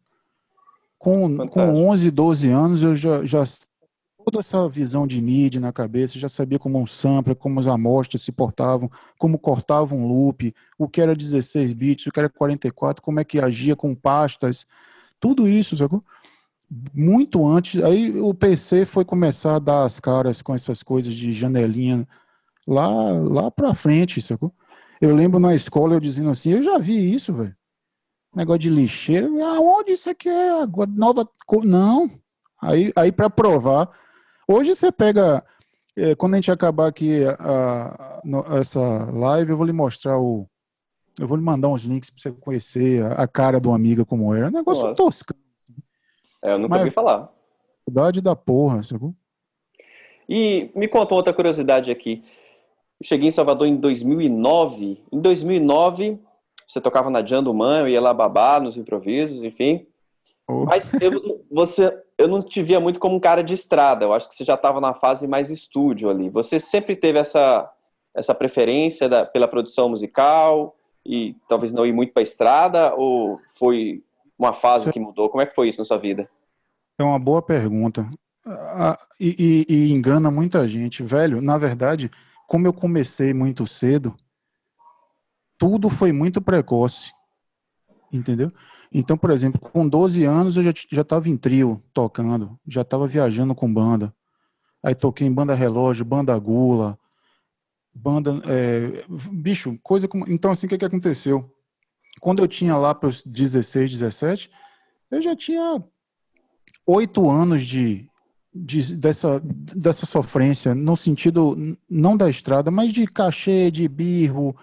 [0.99, 3.43] Com, com 11, 12 anos, eu já, já
[4.23, 8.21] toda essa visão de MIDI na cabeça, já sabia como um sampler, como as amostras
[8.21, 13.01] se portavam, como cortava um loop, o que era 16 bits, o que era 44,
[13.01, 14.67] como é que agia com pastas,
[15.19, 16.03] tudo isso, sacou?
[16.93, 21.33] Muito antes, aí o PC foi começar a dar as caras com essas coisas de
[21.33, 22.07] janelinha
[22.67, 24.53] lá, lá pra frente, sacou?
[25.01, 27.55] Eu lembro na escola eu dizendo assim, eu já vi isso, velho.
[28.35, 29.27] Negócio de lixeira.
[29.27, 30.65] Aonde isso aqui é?
[30.95, 31.27] Nova.
[31.63, 32.09] Não.
[32.61, 33.89] Aí, aí para provar.
[34.47, 35.43] Hoje você pega.
[35.95, 38.79] É, quando a gente acabar aqui a, a, essa
[39.11, 40.47] live, eu vou lhe mostrar o.
[41.19, 44.33] Eu vou lhe mandar uns links para você conhecer a, a, cara do amiga como
[44.33, 44.45] era.
[44.45, 44.95] É um negócio Nossa.
[44.95, 45.33] tosco.
[46.41, 47.29] É, eu nunca Mas, ouvi falar.
[47.85, 49.13] Verdade da porra, sacou?
[50.27, 52.23] E me conta outra curiosidade aqui.
[53.01, 55.01] Eu cheguei em Salvador em 2009.
[55.11, 56.19] Em 2009,
[56.69, 59.87] você tocava na Jan do Man, eu ia lá babar nos improvisos, enfim.
[60.47, 60.65] Oh.
[60.65, 64.05] Mas eu, você, eu não te via muito como um cara de estrada.
[64.05, 66.29] Eu acho que você já estava na fase mais estúdio ali.
[66.29, 67.67] Você sempre teve essa,
[68.13, 72.93] essa preferência da, pela produção musical e talvez não ir muito para a estrada?
[72.93, 74.03] Ou foi
[74.37, 75.27] uma fase que mudou?
[75.27, 76.29] Como é que foi isso na sua vida?
[76.99, 78.07] É uma boa pergunta.
[78.45, 81.01] Ah, e, e, e engana muita gente.
[81.01, 82.11] Velho, na verdade,
[82.47, 84.15] como eu comecei muito cedo,
[85.59, 87.11] tudo foi muito precoce.
[88.11, 88.51] Entendeu?
[88.91, 93.05] Então, por exemplo, com 12 anos eu já já estava em trio tocando, já estava
[93.05, 94.11] viajando com banda.
[94.83, 96.97] Aí toquei em banda relógio, banda gula,
[97.93, 101.53] banda é, bicho, coisa como então assim o que que aconteceu?
[102.19, 104.49] Quando eu tinha lá para os 16, 17,
[105.11, 105.83] eu já tinha
[106.85, 108.09] oito anos de,
[108.53, 114.55] de, dessa, dessa sofrência, no sentido não da estrada, mas de cachê, de birro,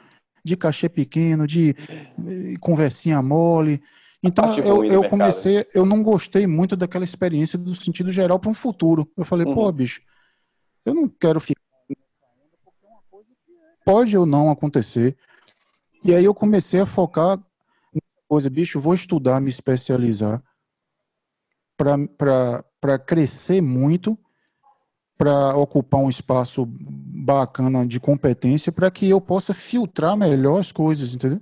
[0.47, 3.83] de cachê pequeno, de eh, conversinha mole.
[4.23, 8.55] Então eu, eu comecei, eu não gostei muito daquela experiência do sentido geral para um
[8.55, 9.11] futuro.
[9.17, 9.55] Eu falei, uhum.
[9.55, 10.01] pô, bicho,
[10.85, 11.95] eu não quero ficar é
[13.85, 15.17] pode ou não acontecer.
[16.05, 17.39] E aí eu comecei a focar
[17.93, 20.43] nessa coisa, bicho, vou estudar, me especializar
[21.77, 24.19] para crescer muito
[25.17, 31.15] para ocupar um espaço bacana de competência para que eu possa filtrar melhor as coisas,
[31.15, 31.41] entendeu?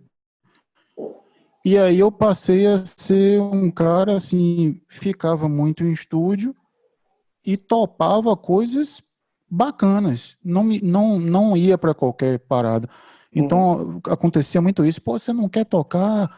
[1.64, 6.54] E aí eu passei a ser um cara assim, ficava muito em estúdio
[7.44, 9.02] e topava coisas
[9.50, 12.88] bacanas, não não não ia para qualquer parada.
[13.34, 14.00] Então uhum.
[14.06, 16.30] acontecia muito isso, pô, você não quer tocar,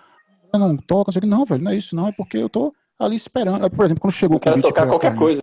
[0.54, 3.68] não toca, não, velho, não é isso não, é porque eu tô ali esperando.
[3.70, 4.62] Por exemplo, quando chegou o convite.
[4.62, 5.42] tocar qualquer coisa.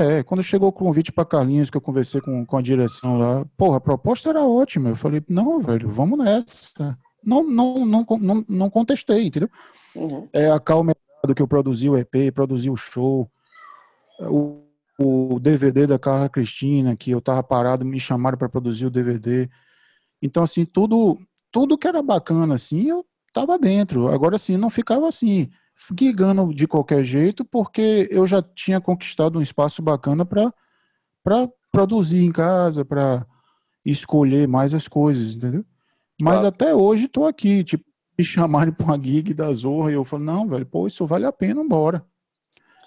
[0.00, 3.44] É, quando chegou o convite para Carlinhos, que eu conversei com, com a direção lá,
[3.56, 4.90] porra, a proposta era ótima.
[4.90, 6.98] Eu falei, não, velho, vamos nessa.
[7.22, 9.50] Não, não, não, não, não contestei, entendeu?
[9.94, 10.28] Uhum.
[10.32, 13.30] É a calma do que eu produzi o EP, produzi o show,
[14.20, 14.64] o,
[14.98, 19.48] o DVD da Carla Cristina, que eu tava parado, me chamaram para produzir o DVD.
[20.22, 21.18] Então, assim, tudo,
[21.50, 24.08] tudo que era bacana, assim, eu tava dentro.
[24.08, 25.50] Agora, assim, não ficava assim
[25.98, 30.52] gigando de qualquer jeito, porque eu já tinha conquistado um espaço bacana para
[31.70, 33.26] produzir em casa, para
[33.84, 35.64] escolher mais as coisas, entendeu?
[36.20, 36.48] Mas claro.
[36.48, 37.84] até hoje estou aqui, tipo,
[38.16, 41.26] me chamarem para uma gig da Zorra e eu falo, não, velho, pô, isso vale
[41.26, 42.04] a pena, bora.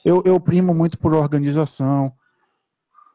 [0.04, 2.14] Eu, eu primo muito por organização,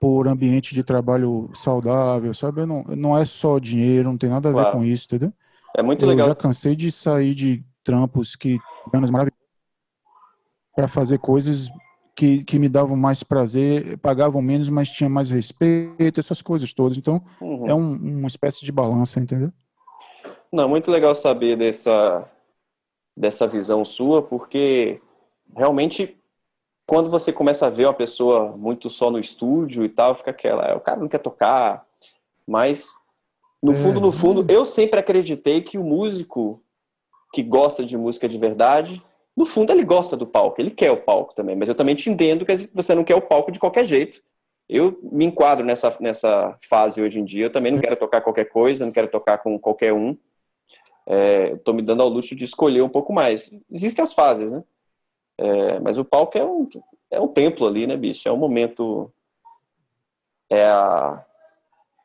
[0.00, 2.66] por ambiente de trabalho saudável, sabe?
[2.66, 4.78] Não, não é só dinheiro, não tem nada a ver claro.
[4.78, 5.32] com isso, entendeu?
[5.76, 6.26] É muito legal.
[6.26, 8.58] Eu já cansei de sair de trampos que
[8.92, 9.39] maravilhosos
[10.80, 11.68] para fazer coisas
[12.16, 16.96] que, que me davam mais prazer, pagavam menos, mas tinha mais respeito, essas coisas todas.
[16.96, 17.66] Então, uhum.
[17.66, 19.52] é um, uma espécie de balança, entendeu?
[20.50, 22.26] Não, muito legal saber dessa,
[23.14, 25.02] dessa visão sua, porque
[25.54, 26.16] realmente
[26.86, 30.64] quando você começa a ver uma pessoa muito só no estúdio e tal, fica aquela,
[30.64, 31.84] é, o cara não quer tocar,
[32.48, 32.88] mas
[33.62, 34.02] no fundo, é.
[34.02, 36.62] no fundo, eu sempre acreditei que o músico
[37.34, 39.02] que gosta de música de verdade
[39.36, 42.10] no fundo ele gosta do palco, ele quer o palco também, mas eu também te
[42.10, 44.22] entendo que você não quer o palco de qualquer jeito.
[44.68, 48.46] Eu me enquadro nessa, nessa fase hoje em dia, eu também não quero tocar qualquer
[48.46, 50.16] coisa, não quero tocar com qualquer um.
[51.54, 53.50] Estou é, me dando ao luxo de escolher um pouco mais.
[53.70, 54.62] Existem as fases, né?
[55.38, 56.68] É, mas o palco é um,
[57.10, 58.28] é um templo ali, né, bicho?
[58.28, 59.12] É um momento.
[60.48, 61.24] É a,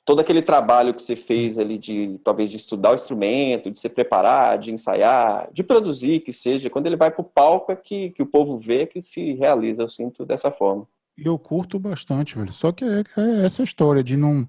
[0.06, 3.89] todo aquele trabalho que você fez ali de talvez de estudar o instrumento, de se
[3.89, 8.12] preparar, de ensaiar, de produzir, que seja, quando ele vai para o palco é que,
[8.12, 10.88] que o povo vê que se realiza, eu sinto dessa forma.
[11.18, 12.52] Eu curto bastante, velho.
[12.52, 14.48] Só que é, é essa história de não.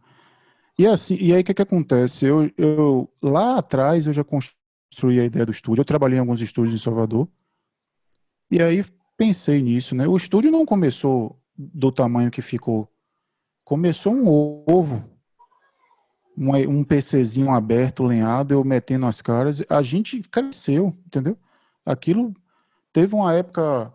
[0.78, 2.26] E assim, e aí o que, que acontece?
[2.26, 5.80] Eu, eu lá atrás eu já construí a ideia do estúdio.
[5.80, 7.26] Eu trabalhei em alguns estúdios em Salvador.
[8.50, 8.84] E aí
[9.16, 10.06] pensei nisso, né?
[10.06, 12.86] O estúdio não começou do tamanho que ficou.
[13.64, 15.15] Começou um ovo
[16.36, 21.36] um, um PCzinho aberto, lenhado, eu metendo as caras, a gente cresceu, entendeu?
[21.84, 22.34] Aquilo
[22.92, 23.92] teve uma época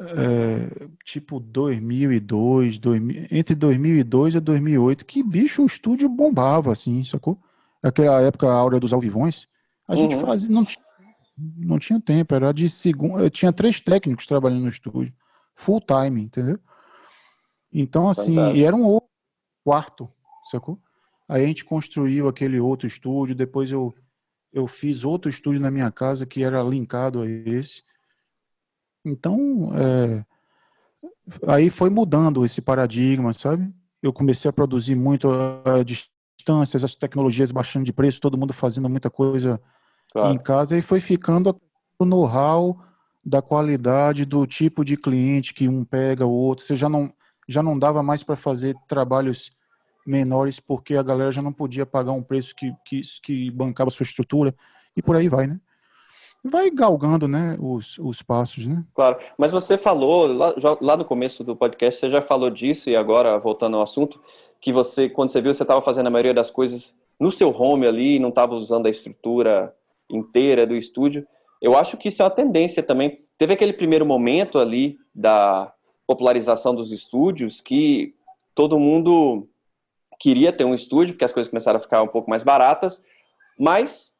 [0.00, 7.38] é, tipo 2002, 2000, entre 2002 e 2008, que bicho o estúdio bombava assim, sacou?
[7.82, 9.46] Aquela época a áurea dos alvivões,
[9.86, 9.98] a uhum.
[9.98, 10.84] gente fazia, não tinha,
[11.36, 13.28] Não tinha tempo, era de segunda.
[13.30, 15.12] Tinha três técnicos trabalhando no estúdio,
[15.54, 16.58] full time, entendeu?
[17.72, 18.58] Então, assim, Fantástico.
[18.58, 19.00] e era um
[19.64, 20.08] quarto,
[20.50, 20.78] sacou?
[21.28, 23.94] Aí a gente construiu aquele outro estúdio, depois eu,
[24.52, 27.82] eu fiz outro estúdio na minha casa que era linkado a esse.
[29.04, 30.24] Então, é,
[31.46, 33.72] aí foi mudando esse paradigma, sabe?
[34.02, 38.52] Eu comecei a produzir muito a, a distâncias, as tecnologias baixando de preço, todo mundo
[38.52, 39.60] fazendo muita coisa
[40.12, 40.34] claro.
[40.34, 41.58] em casa, e foi ficando
[41.98, 42.82] o know-how
[43.24, 46.64] da qualidade, do tipo de cliente que um pega, o outro.
[46.64, 47.10] Você já não,
[47.48, 49.50] já não dava mais para fazer trabalhos
[50.06, 54.04] menores porque a galera já não podia pagar um preço que, que, que bancava sua
[54.04, 54.54] estrutura
[54.96, 55.58] e por aí vai, né?
[56.46, 58.84] Vai galgando, né, os, os passos, né?
[58.94, 62.96] Claro, mas você falou, lá, lá no começo do podcast, você já falou disso e
[62.96, 64.20] agora, voltando ao assunto,
[64.60, 67.86] que você, quando você viu, você estava fazendo a maioria das coisas no seu home
[67.86, 69.74] ali, não estava usando a estrutura
[70.10, 71.26] inteira do estúdio.
[71.62, 73.22] Eu acho que isso é uma tendência também.
[73.38, 75.72] Teve aquele primeiro momento ali da
[76.06, 78.14] popularização dos estúdios que
[78.54, 79.48] todo mundo
[80.24, 82.98] queria ter um estúdio, porque as coisas começaram a ficar um pouco mais baratas,
[83.58, 84.14] mas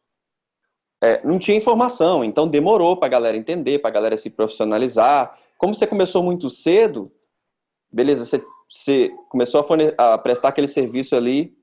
[1.03, 5.39] é, não tinha informação, então demorou para a galera entender, para a galera se profissionalizar.
[5.57, 7.11] Como você começou muito cedo,
[7.91, 11.57] beleza, você, você começou a, forne- a, prestar aquele serviço ali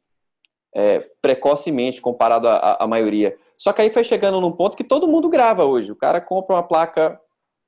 [0.74, 3.38] é, precocemente, comparado à maioria.
[3.60, 5.92] Só que aí foi chegando num ponto que todo mundo grava hoje.
[5.92, 7.22] O cara compra uma placa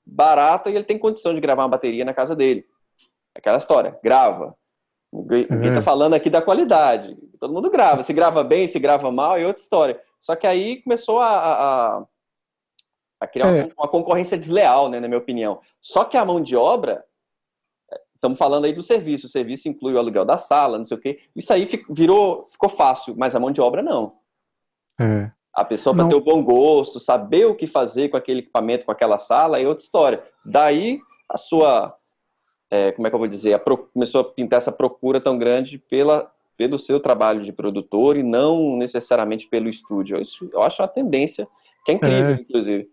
[0.04, 2.66] barata e ele tem condição de gravar uma bateria na casa dele.
[3.36, 4.56] Aquela história, grava.
[5.14, 5.84] Ninguém está é.
[5.84, 7.16] falando aqui da qualidade.
[7.40, 8.02] Todo mundo grava.
[8.02, 10.02] Se grava bem, se grava mal, é outra história.
[10.20, 12.04] Só que aí começou a, a,
[13.22, 13.70] a criar é.
[13.78, 15.60] uma concorrência desleal, né, na minha opinião.
[15.82, 17.04] Só que a mão de obra,
[18.16, 19.28] estamos falando aí do serviço.
[19.28, 21.20] O serviço inclui o aluguel da sala, não sei o quê.
[21.36, 24.16] Isso aí virou, ficou fácil, mas a mão de obra não.
[25.00, 25.30] É.
[25.54, 28.92] A pessoa para ter o bom gosto, saber o que fazer com aquele equipamento, com
[28.92, 30.24] aquela sala, é outra história.
[30.44, 31.00] Daí
[31.30, 31.96] a sua
[32.74, 35.78] é, como é que eu vou dizer, pro, começou a pintar essa procura tão grande
[35.78, 40.20] pela, pelo seu trabalho de produtor e não necessariamente pelo estúdio.
[40.20, 41.48] Isso, eu acho uma tendência
[41.86, 42.34] que é incrível, é.
[42.34, 42.90] inclusive.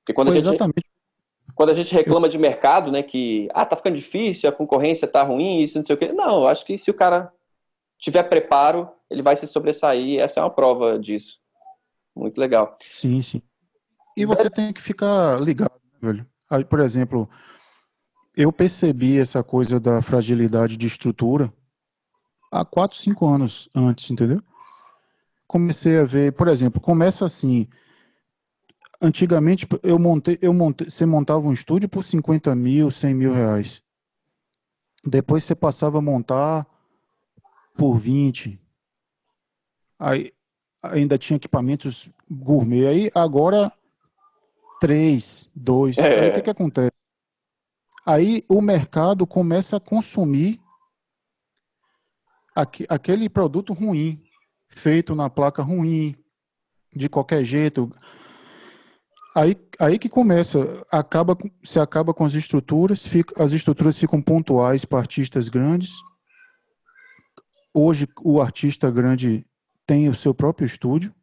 [0.00, 0.86] Porque quando Foi a gente, exatamente.
[1.54, 5.22] Quando a gente reclama de mercado, né, que ah, tá ficando difícil, a concorrência tá
[5.22, 6.12] ruim, isso não sei o quê.
[6.12, 7.32] Não, eu acho que se o cara
[7.98, 10.20] tiver preparo, ele vai se sobressair.
[10.20, 11.38] Essa é uma prova disso.
[12.14, 12.76] Muito legal.
[12.92, 13.40] Sim, sim.
[14.14, 16.66] E você tem que ficar ligado, né, velho.
[16.66, 17.26] Por exemplo,
[18.36, 21.52] eu percebi essa coisa da fragilidade de estrutura
[22.50, 24.42] há 4, 5 anos antes, entendeu?
[25.46, 27.68] Comecei a ver, por exemplo, começa assim.
[29.02, 33.82] Antigamente eu montei, eu montei, você montava um estúdio por 50 mil, 100 mil reais.
[35.04, 36.66] Depois você passava a montar
[37.76, 38.60] por 20.
[39.98, 40.32] Aí
[40.82, 42.86] ainda tinha equipamentos gourmet.
[42.86, 43.72] Aí agora
[44.80, 45.98] 3, 2.
[45.98, 46.20] É.
[46.20, 46.99] Aí o que, que acontece?
[48.04, 50.60] Aí o mercado começa a consumir
[52.88, 54.22] aquele produto ruim,
[54.68, 56.16] feito na placa ruim,
[56.94, 57.92] de qualquer jeito.
[59.34, 64.84] Aí, aí que começa, acaba, se acaba com as estruturas, fica, as estruturas ficam pontuais
[64.84, 65.90] para artistas grandes.
[67.72, 69.46] Hoje o artista grande
[69.86, 71.14] tem o seu próprio estúdio,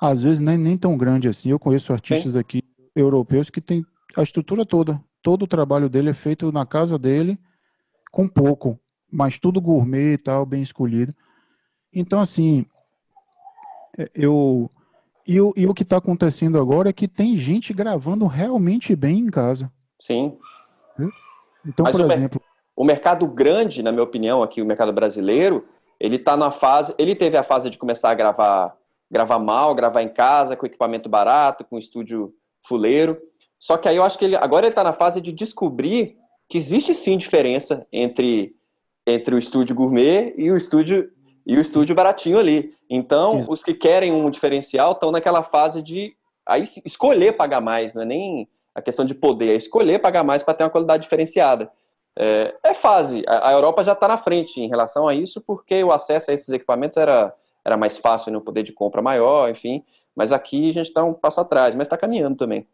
[0.00, 1.50] às vezes nem, nem tão grande assim.
[1.50, 2.38] Eu conheço artistas Sim.
[2.38, 2.62] aqui
[2.94, 7.38] europeus que têm a estrutura toda, todo o trabalho dele é feito na casa dele,
[8.12, 8.78] com pouco,
[9.10, 11.14] mas tudo gourmet e tal, bem escolhido.
[11.90, 12.66] Então, assim,
[13.98, 14.70] é, eu.
[15.26, 19.20] E, o, e o que está acontecendo agora é que tem gente gravando realmente bem
[19.20, 19.72] em casa.
[19.98, 20.36] Sim.
[21.66, 22.40] Então, mas por o exemplo.
[22.44, 25.64] Mer o mercado grande, na minha opinião, aqui, o mercado brasileiro,
[25.98, 26.94] ele está na fase.
[26.98, 28.76] Ele teve a fase de começar a gravar,
[29.10, 32.34] gravar mal, gravar em casa, com equipamento barato, com estúdio
[32.66, 33.16] fuleiro.
[33.64, 36.18] Só que aí eu acho que ele agora ele está na fase de descobrir
[36.50, 38.54] que existe sim diferença entre,
[39.06, 41.10] entre o estúdio gourmet e o estúdio
[41.46, 42.74] e o estúdio baratinho ali.
[42.90, 43.50] Então, Isso.
[43.50, 48.04] os que querem um diferencial estão naquela fase de aí escolher pagar mais, não é
[48.04, 51.72] nem a questão de poder, é escolher pagar mais para ter uma qualidade diferenciada.
[52.18, 53.24] É, é fase.
[53.26, 56.34] A, a Europa já está na frente em relação a isso, porque o acesso a
[56.34, 57.34] esses equipamentos era,
[57.64, 59.82] era mais fácil, no poder de compra maior, enfim.
[60.14, 62.66] Mas aqui a gente está um passo atrás, mas está caminhando também.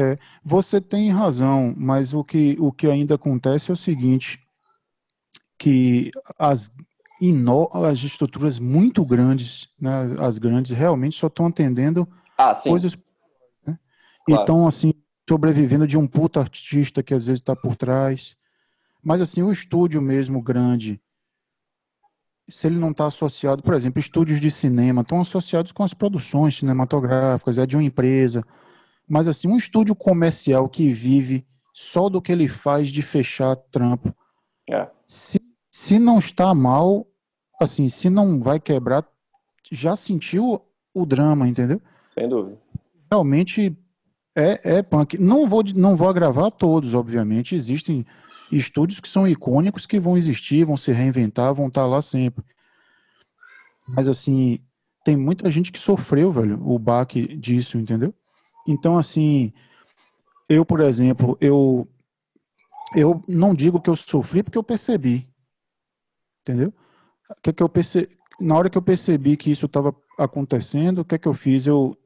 [0.00, 4.38] É, você tem razão, mas o que, o que ainda acontece é o seguinte,
[5.58, 6.70] que as,
[7.20, 12.06] ino, as estruturas muito grandes, né, as grandes, realmente só estão atendendo
[12.38, 12.96] ah, coisas...
[13.66, 13.76] Né?
[14.24, 14.42] Claro.
[14.42, 14.94] Então, assim,
[15.28, 18.36] sobrevivendo de um puta artista que às vezes está por trás.
[19.02, 21.00] Mas, assim, o estúdio mesmo grande,
[22.48, 26.56] se ele não está associado, por exemplo, estúdios de cinema estão associados com as produções
[26.56, 28.44] cinematográficas, é de uma empresa.
[29.08, 34.14] Mas assim, um estúdio comercial que vive só do que ele faz de fechar trampo.
[34.68, 34.88] É.
[35.06, 35.40] Se,
[35.70, 37.06] se não está mal,
[37.60, 39.06] assim, se não vai quebrar,
[39.70, 40.60] já sentiu
[40.92, 41.80] o drama, entendeu?
[42.12, 42.58] Sem dúvida.
[43.10, 43.76] Realmente
[44.36, 45.18] é, é punk.
[45.18, 47.54] Não vou, não vou agravar todos, obviamente.
[47.54, 48.04] Existem
[48.50, 52.44] estúdios que são icônicos que vão existir, vão se reinventar, vão estar lá sempre.
[53.86, 54.60] Mas assim,
[55.04, 58.14] tem muita gente que sofreu, velho, o baque disso, entendeu?
[58.68, 59.52] Então, assim,
[60.48, 61.88] eu, por exemplo, eu
[62.94, 65.28] eu não digo que eu sofri porque eu percebi.
[66.42, 66.72] Entendeu?
[67.42, 68.08] Que que eu perce...
[68.40, 71.66] Na hora que eu percebi que isso estava acontecendo, o que é que eu fiz?
[71.66, 71.96] Eu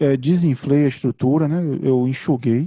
[0.00, 1.60] é, desinflei a estrutura, né?
[1.82, 2.66] Eu enxuguei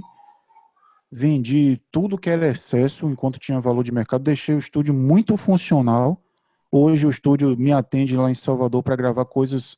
[1.10, 6.22] vendi tudo que era excesso enquanto tinha valor de mercado, deixei o estúdio muito funcional.
[6.70, 9.76] Hoje o estúdio me atende lá em Salvador para gravar coisas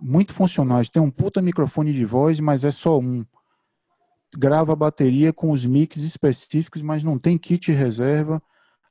[0.00, 0.90] muito funcionais.
[0.90, 3.24] Tem um puta microfone de voz, mas é só um.
[4.36, 8.42] Grava a bateria com os mix específicos, mas não tem kit reserva.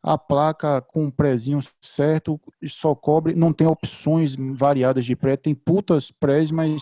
[0.02, 5.54] A placa com um prézinho certo, só cobre, não tem opções variadas de pré, tem
[5.54, 6.82] putas prés, mas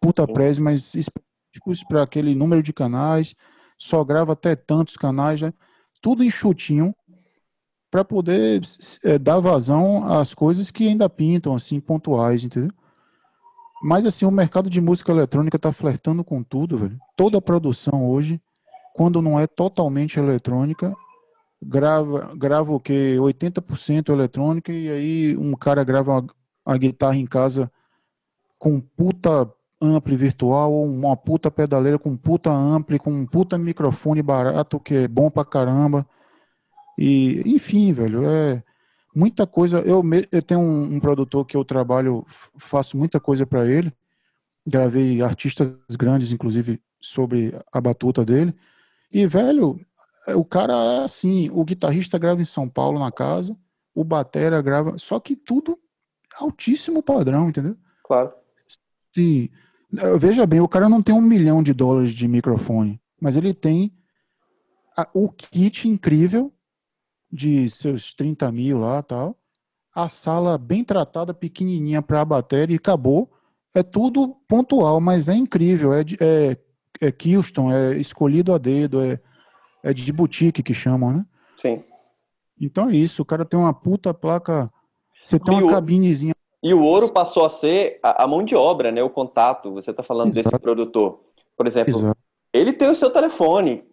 [0.00, 3.34] puta prés, mas específicos para aquele número de canais
[3.78, 5.54] só grava até tantos canais, né?
[6.02, 6.94] tudo enxutinho,
[7.90, 8.60] para poder
[9.04, 12.70] é, dar vazão às coisas que ainda pintam, assim, pontuais, entendeu?
[13.82, 16.98] Mas, assim, o mercado de música eletrônica está flertando com tudo, velho.
[17.16, 18.40] Toda a produção hoje,
[18.94, 20.94] quando não é totalmente eletrônica,
[21.62, 23.16] grava, grava o quê?
[23.18, 26.26] 80% eletrônica, e aí um cara grava
[26.64, 27.70] a guitarra em casa
[28.58, 29.50] com puta
[29.80, 35.08] ampli virtual uma puta pedaleira com puta ampli, com um puta microfone barato que é
[35.08, 36.06] bom pra caramba.
[36.98, 38.62] E, enfim, velho, é
[39.14, 39.80] muita coisa.
[39.80, 42.24] Eu, eu tenho um, um produtor que eu trabalho,
[42.56, 43.92] faço muita coisa para ele.
[44.66, 48.54] Gravei artistas grandes, inclusive, sobre a batuta dele.
[49.10, 49.80] E, velho,
[50.34, 53.56] o cara é assim: o guitarrista grava em São Paulo na casa,
[53.94, 55.78] o batera grava, só que tudo
[56.38, 57.76] altíssimo padrão, entendeu?
[58.04, 58.32] Claro.
[59.14, 59.48] Sim.
[60.18, 63.92] Veja bem, o cara não tem um milhão de dólares de microfone, mas ele tem
[64.94, 66.52] a, o kit incrível
[67.30, 69.36] de seus 30 mil lá tal,
[69.94, 73.30] a sala bem tratada, pequenininha para a bateria e acabou.
[73.74, 75.92] É tudo pontual, mas é incrível.
[75.92, 76.56] É, é,
[77.00, 79.20] é Kingston, é escolhido a dedo, é,
[79.82, 81.26] é de boutique que chamam, né?
[81.56, 81.82] Sim.
[82.60, 84.70] Então é isso, o cara tem uma puta placa.
[85.22, 88.90] Você tem uma cabinezinha e o ouro passou a ser a, a mão de obra,
[88.90, 89.02] né?
[89.02, 89.72] O contato.
[89.72, 90.50] Você está falando Exato.
[90.50, 91.20] desse produtor.
[91.56, 92.20] Por exemplo, Exato.
[92.52, 93.84] ele tem o seu telefone,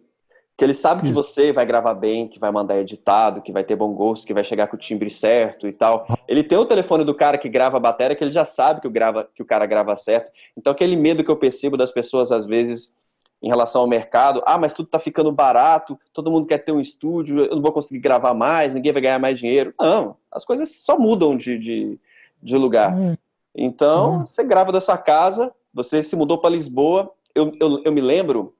[0.56, 3.76] que ele sabe que você vai gravar bem, que vai mandar editado, que vai ter
[3.76, 6.06] bom gosto, que vai chegar com o timbre certo e tal.
[6.26, 8.86] Ele tem o telefone do cara que grava a bateria, que ele já sabe que
[8.86, 10.30] o, grava, que o cara grava certo.
[10.56, 12.94] Então, aquele medo que eu percebo das pessoas, às vezes,
[13.42, 16.80] em relação ao mercado, ah, mas tudo tá ficando barato, todo mundo quer ter um
[16.80, 19.74] estúdio, eu não vou conseguir gravar mais, ninguém vai ganhar mais dinheiro.
[19.78, 22.00] Não, as coisas só mudam de, de
[22.42, 22.98] de lugar.
[22.98, 23.18] É.
[23.54, 24.26] Então, é.
[24.26, 27.10] você grava da sua casa, você se mudou para Lisboa.
[27.34, 28.54] Eu, eu, eu me lembro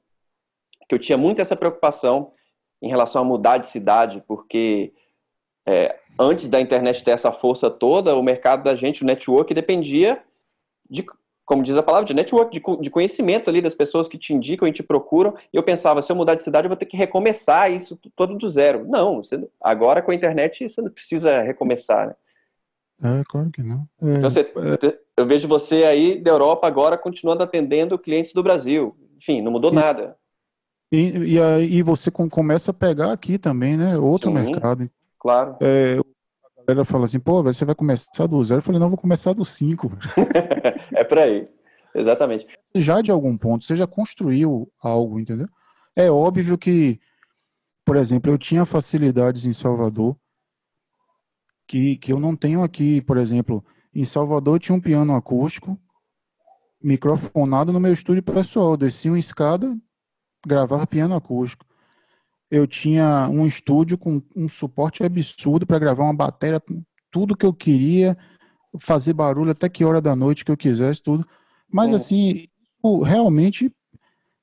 [0.89, 2.33] que eu tinha muito essa preocupação
[2.81, 4.93] em relação a mudar de cidade, porque
[5.67, 10.23] é, antes da internet ter essa força toda, o mercado da gente, o network, dependia
[10.89, 11.05] de,
[11.45, 14.69] como diz a palavra, de network, de, de conhecimento ali das pessoas que te indicam
[14.69, 15.35] e te procuram.
[15.53, 18.37] E eu pensava, se eu mudar de cidade, eu vou ter que recomeçar isso todo
[18.37, 18.87] do zero.
[18.87, 22.15] Não, você, agora com a internet você não precisa recomeçar, né?
[23.03, 23.87] É, claro que não.
[24.01, 24.99] É, então, você, é...
[25.17, 28.97] eu vejo você aí da Europa agora continuando atendendo clientes do Brasil.
[29.19, 30.17] Enfim, não mudou e, nada.
[30.91, 33.99] E, e aí você começa a pegar aqui também, né?
[33.99, 34.91] Outro Sim, mercado.
[35.19, 35.57] Claro.
[35.61, 38.59] É, a galera fala assim, pô, você vai começar do zero.
[38.59, 39.91] Eu falei, não, vou começar do cinco.
[40.95, 41.49] é por aí.
[41.95, 42.47] Exatamente.
[42.75, 45.49] Já de algum ponto, você já construiu algo, entendeu?
[45.97, 47.01] É óbvio que,
[47.85, 50.17] por exemplo, eu tinha facilidades em Salvador
[51.67, 53.65] que, que eu não tenho aqui, por exemplo,
[53.95, 55.79] em Salvador tinha um piano acústico,
[56.83, 59.77] microfonado no meu estúdio pessoal, eu descia uma escada,
[60.47, 61.67] gravava piano acústico.
[62.51, 67.45] Eu tinha um estúdio com um suporte absurdo para gravar uma bateria com tudo que
[67.45, 68.17] eu queria,
[68.79, 71.27] fazer barulho até que hora da noite que eu quisesse, tudo.
[71.71, 71.97] Mas é.
[71.97, 72.49] assim,
[73.05, 73.73] realmente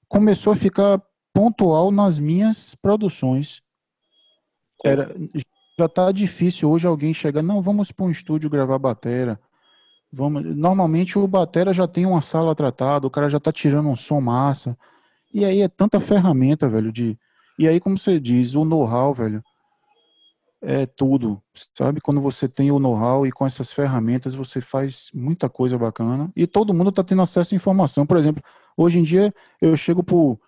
[0.10, 1.01] começou a ficar
[1.34, 3.62] pontual nas minhas produções.
[4.84, 5.14] Era,
[5.80, 9.39] já tá difícil hoje alguém chegar, não, vamos para um estúdio gravar batera.
[10.12, 13.95] Vamos, normalmente o batera já tem uma sala tratada, o cara já tá tirando um
[13.95, 14.78] som massa.
[15.34, 17.17] E aí é tanta ferramenta, velho, de
[17.57, 19.43] E aí como você diz, o know-how, velho.
[20.61, 21.41] é tudo,
[21.77, 21.99] sabe?
[21.99, 26.47] Quando você tem o know-how e com essas ferramentas você faz muita coisa bacana e
[26.47, 28.05] todo mundo está tendo acesso à informação.
[28.05, 28.41] Por exemplo,
[28.77, 30.39] hoje em dia eu chego por.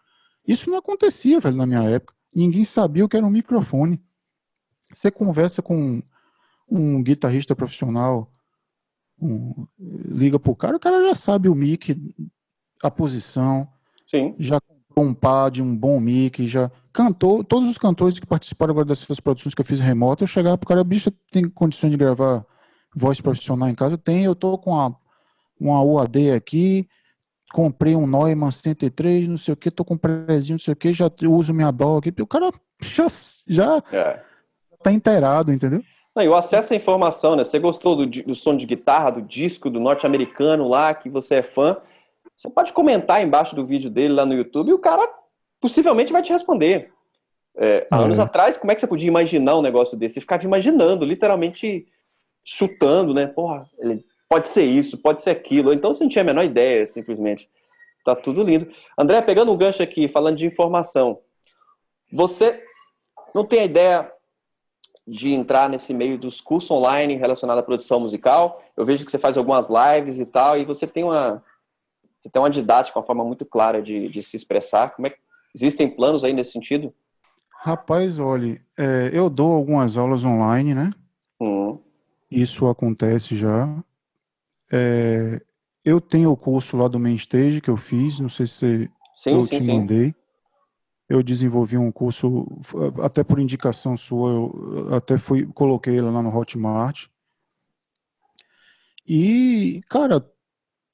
[0.48, 2.14] Isso não acontecia, velho, na minha época.
[2.34, 4.02] Ninguém sabia o que era um microfone.
[4.94, 6.02] Você conversa com
[6.70, 8.32] um guitarrista profissional,
[9.22, 11.96] um, liga pro cara, o cara já sabe o mic,
[12.82, 13.68] a posição.
[14.08, 14.36] Sim.
[14.38, 14.60] Já
[15.02, 17.44] um pad, um bom mic, já cantou.
[17.44, 20.68] Todos os cantores que participaram agora dessas produções que eu fiz remoto, eu chegava pro
[20.68, 22.46] cara, bicho, tem condições de gravar
[22.96, 23.98] voz profissional em casa?
[23.98, 24.96] Tem, eu tô com a,
[25.60, 26.88] uma UAD aqui,
[27.52, 30.78] comprei um Neumann 103, não sei o que, tô com um prezinho, não sei o
[30.78, 32.14] que, já uso minha DAW aqui.
[32.22, 33.08] O cara já,
[33.48, 34.22] já é.
[34.82, 35.84] tá inteirado, entendeu?
[36.16, 37.44] Não, e o acesso à informação, né?
[37.44, 41.44] Você gostou do, do som de guitarra, do disco, do norte-americano lá, que você é
[41.44, 41.76] fã.
[42.38, 45.10] Você pode comentar embaixo do vídeo dele lá no YouTube e o cara
[45.62, 46.92] possivelmente vai te responder.
[47.58, 48.24] É, há anos uhum.
[48.24, 50.16] atrás, como é que você podia imaginar um negócio desse?
[50.16, 51.88] Você ficava imaginando, literalmente
[52.44, 53.28] chutando, né?
[53.28, 55.74] Porra, ele pode ser isso, pode ser aquilo.
[55.74, 57.50] Então você não tinha a menor ideia, simplesmente.
[58.04, 58.72] Tá tudo lindo.
[58.98, 61.20] André, pegando um gancho aqui, falando de informação.
[62.12, 62.62] Você
[63.34, 64.12] não tem a ideia
[65.08, 68.62] de entrar nesse meio dos cursos online relacionados à produção musical.
[68.76, 71.44] Eu vejo que você faz algumas lives e tal, e você tem uma,
[72.26, 74.96] você tem uma didática, uma forma muito clara de, de se expressar.
[74.96, 75.18] Como é que,
[75.54, 76.92] existem planos aí nesse sentido?
[77.62, 80.90] Rapaz, olhe, é, eu dou algumas aulas online, né?
[81.40, 81.80] Uhum.
[82.30, 83.70] Isso acontece já.
[84.74, 85.40] É,
[85.84, 89.44] eu tenho o curso lá do Mainstage que eu fiz, não sei se sim, eu
[89.44, 90.08] sim, te mandei.
[90.08, 90.16] Sim
[91.08, 92.48] eu desenvolvi um curso,
[93.04, 97.06] até por indicação sua, eu até fui, coloquei ele lá no Hotmart.
[99.08, 100.28] E, cara,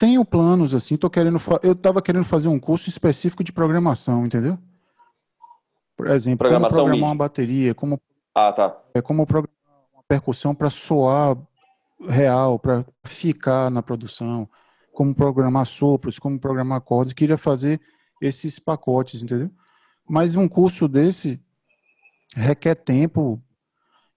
[0.01, 4.57] tenho planos assim, tô querendo, eu tava querendo fazer um curso específico de programação, entendeu?
[5.95, 8.01] Por exemplo, programação como programar uma bateria, como
[8.33, 8.75] Ah, tá.
[8.95, 9.55] É como programar
[9.93, 11.37] uma percussão para soar
[12.07, 14.49] real, para ficar na produção,
[14.91, 17.79] como programar sopros, como programar acordes, queria fazer
[18.19, 19.51] esses pacotes, entendeu?
[20.09, 21.39] Mas um curso desse
[22.35, 23.39] requer tempo.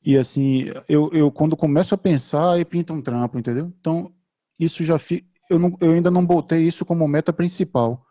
[0.02, 3.70] E assim, eu, eu quando começo a pensar, aí pinta um trampo, entendeu?
[3.78, 4.10] Então,
[4.58, 8.04] isso já fi, eu, não, eu ainda não botei isso como meta principal.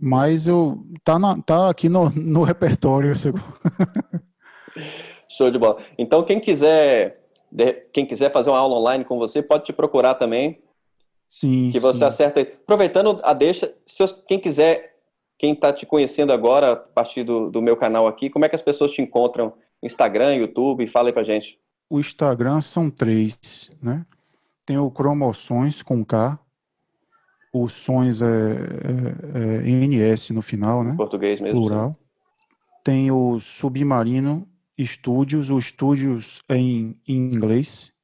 [0.00, 3.12] Mas eu tá, na, tá aqui no, no repertório.
[5.28, 5.82] Show de bola.
[5.98, 7.18] Então, quem quiser
[7.92, 10.62] quem quiser fazer uma aula online com você, pode te procurar também.
[11.28, 11.70] Sim.
[11.72, 12.04] Que você sim.
[12.04, 12.40] acerta.
[12.40, 14.96] Aproveitando a deixa, se quem quiser
[15.38, 18.56] quem está te conhecendo agora, a partir do, do meu canal aqui, como é que
[18.56, 19.54] as pessoas te encontram?
[19.82, 20.86] Instagram, YouTube?
[20.88, 21.58] Fala aí pra gente.
[21.88, 24.04] O Instagram são três, né?
[24.68, 26.38] Tem o Cromoções com K,
[27.54, 30.94] o Sons é, é, é NS no final, né?
[30.94, 31.58] Português mesmo.
[31.58, 31.92] Plural.
[31.92, 31.96] Sim.
[32.84, 34.46] Tem o Submarino
[34.78, 37.94] Studios, o Studios é em, em, inglês,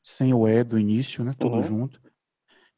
[0.00, 1.34] sem o E do início, né?
[1.36, 1.62] Tudo uhum.
[1.62, 2.00] junto.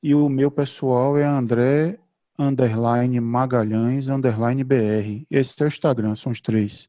[0.02, 1.98] E o meu pessoal é André
[2.38, 5.26] underline Magalhães, underline BR.
[5.30, 6.88] Esse é o Instagram, são os três.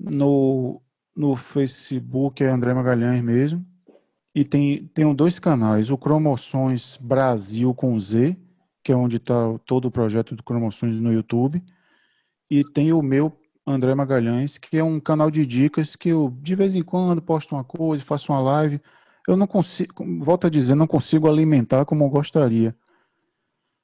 [0.00, 0.80] No,
[1.14, 3.70] no Facebook é André Magalhães mesmo.
[4.34, 8.36] E tem, tem dois canais, o Cromoções Brasil com Z,
[8.82, 11.62] que é onde está todo o projeto do Cromoções no YouTube.
[12.50, 13.32] E tem o meu
[13.66, 17.54] André Magalhães, que é um canal de dicas que eu de vez em quando posto
[17.54, 18.80] uma coisa, faço uma live.
[19.28, 22.74] Eu não consigo, volto a dizer, não consigo alimentar como eu gostaria.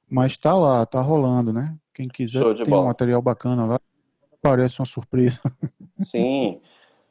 [0.09, 1.77] Mas tá lá, tá rolando, né?
[1.93, 2.83] Quem quiser tem bola.
[2.83, 3.79] um material bacana lá,
[4.41, 5.39] parece uma surpresa.
[6.03, 6.59] Sim.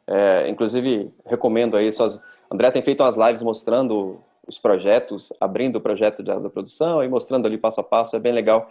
[0.06, 2.18] É, inclusive, recomendo aí suas.
[2.50, 7.08] André tem feito umas lives mostrando os projetos, abrindo o projeto da, da produção e
[7.08, 8.68] mostrando ali passo a passo, é bem legal.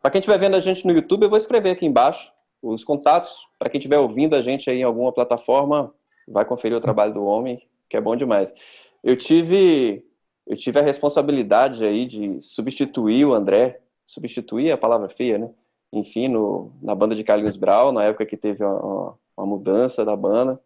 [0.00, 2.30] Para quem estiver vendo a gente no YouTube, eu vou escrever aqui embaixo
[2.62, 3.32] os contatos.
[3.58, 5.92] Para quem estiver ouvindo a gente aí em alguma plataforma,
[6.28, 8.52] vai conferir o trabalho do homem, que é bom demais.
[9.02, 10.04] Eu tive
[10.46, 15.50] eu tive a responsabilidade aí de substituir o André, substituir a palavra feia, né?
[15.92, 20.14] Enfim, no, na banda de Carlinhos Brau, na época que teve uma, uma mudança da
[20.14, 20.60] banda.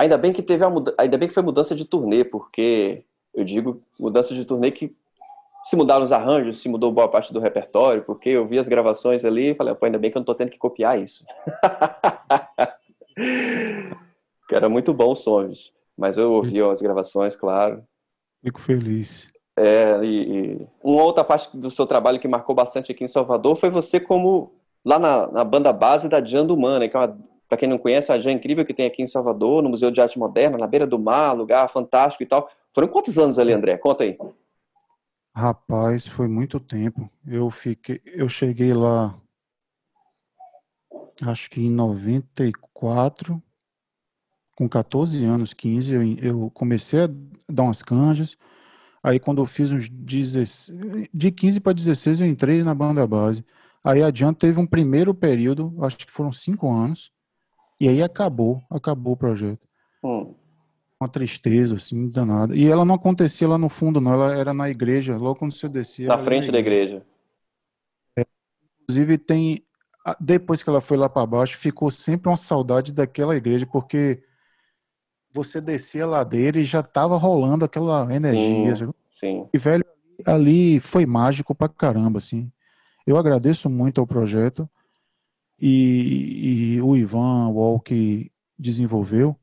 [0.00, 3.44] Ainda bem que teve a mudança, ainda bem que foi mudança de turnê, porque eu
[3.44, 4.94] digo mudança de turnê que
[5.64, 9.24] se mudaram os arranjos, se mudou boa parte do repertório, porque eu vi as gravações
[9.24, 11.24] ali e falei, pô, ainda bem que eu não tô tendo que copiar isso.
[14.48, 15.52] que era muito bom o som,
[15.96, 17.82] mas eu ouvi as gravações, claro.
[18.42, 19.28] Fico feliz.
[19.58, 23.56] É, e, e, uma outra parte do seu trabalho que marcou bastante aqui em Salvador
[23.56, 24.52] foi você como
[24.84, 27.12] lá na, na banda base da Jan do Mana, que é
[27.48, 30.00] para quem não conhece, a Jan incrível que tem aqui em Salvador, no Museu de
[30.00, 32.50] Arte Moderna, na beira do mar, lugar fantástico e tal.
[32.74, 33.76] Foram quantos anos ali, André?
[33.78, 34.18] Conta aí.
[35.34, 37.10] Rapaz, foi muito tempo.
[37.26, 39.14] Eu fiquei, eu cheguei lá
[41.26, 43.42] acho que em 94
[44.56, 47.10] com 14 anos, 15, eu, eu comecei a
[47.48, 48.36] dar umas canjas.
[49.02, 53.44] Aí quando eu fiz uns 16, de 15 para 16 eu entrei na banda base.
[53.84, 57.12] Aí adiante teve um primeiro período, acho que foram cinco anos,
[57.80, 59.66] e aí acabou, acabou o projeto.
[60.02, 60.34] Hum.
[61.00, 62.56] Uma tristeza, assim, danada.
[62.56, 65.68] E ela não acontecia lá no fundo, não, ela era na igreja, logo quando você
[65.68, 66.08] descia.
[66.08, 67.06] Na frente da igreja.
[68.18, 68.24] É,
[68.82, 69.62] inclusive tem,
[70.18, 74.24] depois que ela foi lá para baixo, ficou sempre uma saudade daquela igreja, porque
[75.32, 78.74] você descia a ladeira e já tava rolando aquela energia.
[78.74, 79.48] Sim, sim.
[79.54, 79.84] E, velho,
[80.26, 82.50] ali foi mágico pra caramba, assim.
[83.06, 84.68] Eu agradeço muito ao projeto
[85.60, 87.52] e, e o Ivan
[87.84, 89.36] que desenvolveu,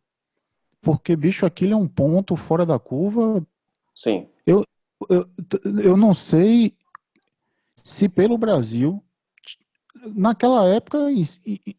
[0.81, 3.45] porque, bicho, aquilo é um ponto fora da curva.
[3.95, 4.27] Sim.
[4.45, 4.63] Eu,
[5.09, 5.27] eu,
[5.83, 6.73] eu não sei
[7.83, 9.03] se pelo Brasil,
[10.15, 10.97] naquela época,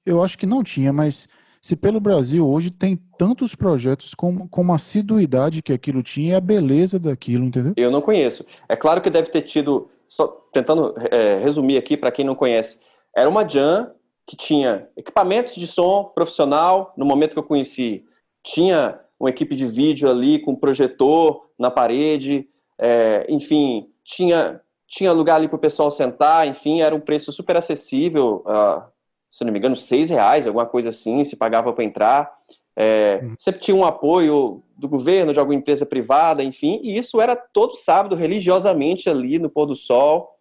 [0.05, 1.29] eu acho que não tinha, mas
[1.63, 6.35] se pelo Brasil hoje tem tantos projetos com, com a assiduidade que aquilo tinha e
[6.37, 7.75] a beleza daquilo, entendeu?
[7.77, 8.47] Eu não conheço.
[8.69, 12.79] É claro que deve ter tido, só tentando é, resumir aqui para quem não conhece,
[13.17, 13.91] era uma jam
[14.27, 18.05] que tinha equipamentos de som profissional, no momento que eu conheci,
[18.43, 22.49] tinha uma equipe de vídeo ali com projetor na parede,
[22.79, 27.57] é, enfim, tinha, tinha lugar ali para o pessoal sentar, enfim, era um preço super
[27.57, 28.83] acessível, uh,
[29.31, 32.33] se não me engano, seis reais, alguma coisa assim, se pagava para entrar.
[32.75, 33.35] É, uhum.
[33.39, 37.77] Sempre tinha um apoio do governo, de alguma empresa privada, enfim, e isso era todo
[37.77, 40.37] sábado, religiosamente ali no pôr do sol.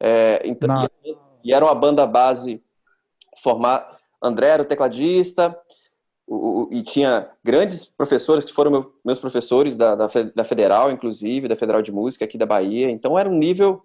[0.00, 2.62] É, então, e, e, era uma banda base
[3.42, 5.56] formar André era o tecladista,
[6.26, 10.90] o, o, e tinha grandes professores que foram meu, meus professores da, da, da, Federal,
[10.90, 12.90] inclusive, da Federal de Música aqui da Bahia.
[12.90, 13.84] Então era um nível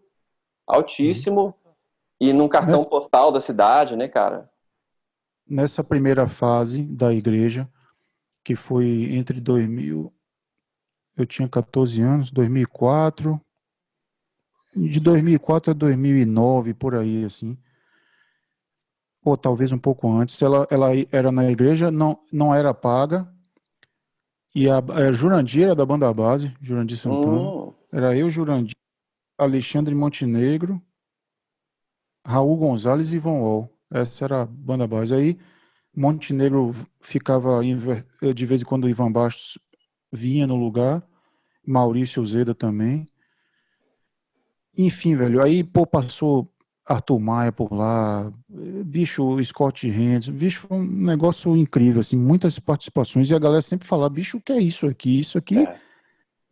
[0.65, 1.73] altíssimo uhum.
[2.21, 4.49] e num cartão nessa, postal da cidade, né, cara?
[5.45, 7.67] Nessa primeira fase da igreja,
[8.43, 10.13] que foi entre 2000,
[11.17, 13.39] eu tinha 14 anos, 2004,
[14.73, 17.57] de 2004 a 2009, por aí, assim
[19.23, 23.27] ou talvez um pouco antes, ela, ela era na igreja, não, não era paga,
[24.55, 27.75] e a, a Jurandir era da banda base, Jurandir Santana, oh.
[27.91, 28.75] era eu, Jurandir,
[29.37, 30.81] Alexandre Montenegro,
[32.25, 35.37] Raul Gonzalez e Ivan Wall, essa era a banda base, aí
[35.95, 37.61] Montenegro ficava,
[38.33, 39.59] de vez em quando o Ivan Bastos
[40.11, 41.05] vinha no lugar,
[41.65, 43.07] Maurício Zeda também,
[44.77, 46.49] enfim, velho, aí, pô, passou
[46.89, 53.29] Arthur Maia por lá, bicho, Scott Hands, bicho, foi um negócio incrível, assim, muitas participações,
[53.29, 55.19] e a galera sempre fala, bicho, o que é isso aqui?
[55.19, 55.77] Isso aqui é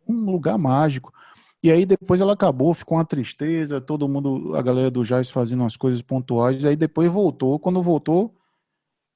[0.06, 1.12] um lugar mágico.
[1.60, 5.64] E aí depois ela acabou, ficou uma tristeza, todo mundo, a galera do Jazz fazendo
[5.64, 8.32] as coisas pontuais, aí depois voltou, quando voltou,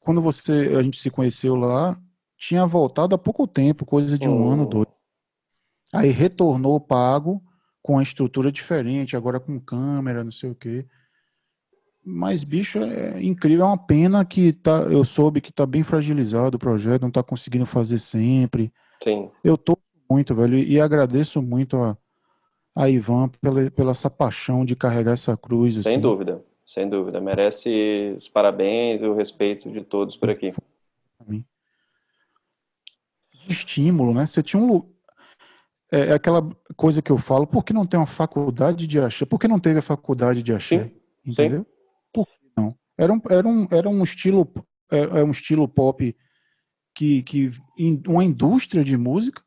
[0.01, 1.97] quando você, a gente se conheceu lá,
[2.37, 4.51] tinha voltado há pouco tempo, coisa de um oh.
[4.51, 4.89] ano, dois.
[5.95, 7.41] Aí retornou pago,
[7.81, 10.87] com a estrutura diferente, agora com câmera, não sei o quê.
[12.05, 16.57] Mas, bicho, é incrível, é uma pena que tá, eu soube que tá bem fragilizado
[16.57, 18.73] o projeto, não tá conseguindo fazer sempre.
[19.03, 19.31] Sim.
[19.45, 19.79] Eu tô
[20.11, 21.97] muito, velho, e agradeço muito a,
[22.75, 25.75] a Ivan pela, pela essa paixão de carregar essa cruz.
[25.75, 26.01] Sem assim.
[26.01, 27.21] dúvida, sem dúvida.
[27.21, 30.53] Merece os parabéns e o respeito de todos por aqui.
[31.29, 31.45] De
[33.49, 34.27] estímulo, né?
[34.27, 34.91] Você tinha um.
[35.91, 39.25] É, é, aquela coisa que eu falo, por que não tem uma faculdade de axé?
[39.25, 40.85] Por que não teve a faculdade de axé?
[40.85, 40.91] Sim.
[41.25, 41.61] Entendeu?
[41.61, 41.82] Sim.
[42.97, 44.51] Era um, era um, era um estilo
[44.91, 46.15] é, é um estilo pop
[46.95, 47.51] que, que
[48.07, 49.43] uma indústria de música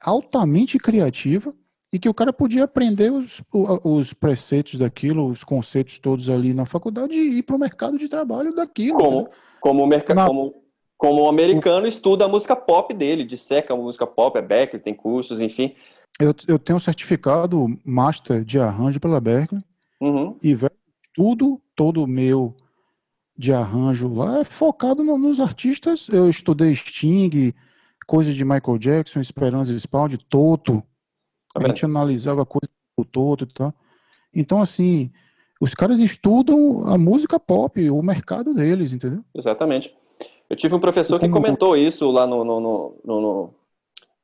[0.00, 1.52] altamente criativa
[1.92, 3.42] e que o cara podia aprender os,
[3.82, 8.08] os preceitos daquilo, os conceitos todos ali na faculdade e ir para o mercado de
[8.08, 8.98] trabalho daquilo.
[8.98, 9.28] Como, né?
[9.60, 10.26] como, merc na...
[10.26, 10.54] como,
[10.96, 11.88] como o americano o...
[11.88, 15.74] estuda a música pop dele, disseca a música pop, é Berkeley, tem cursos, enfim.
[16.20, 19.62] Eu, eu tenho um certificado Master de arranjo pela Berkeley
[20.00, 20.36] uhum.
[20.42, 20.54] e
[21.14, 22.54] tudo, todo meu
[23.38, 26.08] de arranjo lá é focado no, nos artistas.
[26.08, 27.54] Eu estudei Sting,
[28.04, 30.82] coisas de Michael Jackson, Esperança Spawn, Toto.
[31.54, 32.68] A gente analisava coisas
[32.98, 33.72] do Toto e tal.
[34.34, 35.12] Então, assim,
[35.60, 39.24] os caras estudam a música pop, o mercado deles, entendeu?
[39.34, 39.94] Exatamente.
[40.50, 43.54] Eu tive um professor que comentou isso lá no, no, no, no,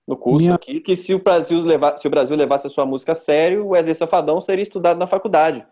[0.09, 0.55] no curso Minha...
[0.55, 3.67] aqui, que se o, Brasil levar, se o Brasil levasse a sua música a sério,
[3.67, 5.65] o Wesley Safadão seria estudado na faculdade.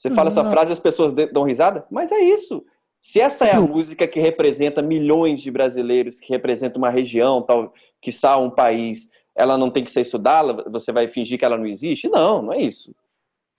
[0.00, 2.64] Você fala essa frase e as pessoas dão risada, mas é isso.
[3.02, 7.74] Se essa é a música que representa milhões de brasileiros, que representa uma região, tal,
[8.00, 11.66] que um país, ela não tem que ser estudada, você vai fingir que ela não
[11.66, 12.08] existe?
[12.08, 12.94] Não, não é isso.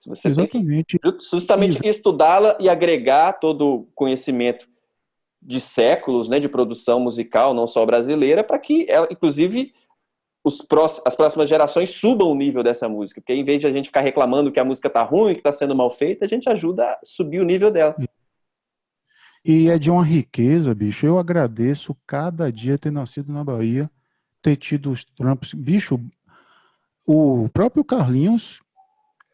[0.04, 0.98] Você Exatamente.
[0.98, 4.66] tem que justamente estudá-la e agregar todo o conhecimento
[5.40, 9.72] de séculos né, de produção musical, não só brasileira, para que ela, inclusive,
[10.44, 13.20] as próximas gerações subam o nível dessa música.
[13.20, 15.52] Porque em vez de a gente ficar reclamando que a música está ruim, que está
[15.52, 17.96] sendo mal feita, a gente ajuda a subir o nível dela.
[19.44, 21.06] E é de uma riqueza, bicho.
[21.06, 23.90] Eu agradeço cada dia ter nascido na Bahia,
[24.40, 25.54] ter tido os trampos.
[25.54, 26.00] Bicho,
[27.06, 28.60] o próprio Carlinhos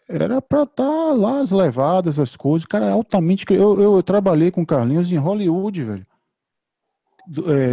[0.09, 2.67] era para estar tá lá as levadas, as coisas.
[2.67, 3.47] Cara, é altamente.
[3.51, 6.07] Eu, eu trabalhei com Carlinhos em Hollywood, velho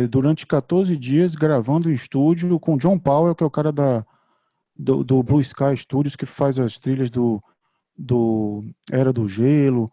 [0.10, 4.06] durante 14 dias gravando em estúdio com John Powell, que é o cara da,
[4.78, 7.42] do, do Blue Sky Studios, que faz as trilhas do,
[7.98, 9.92] do Era do Gelo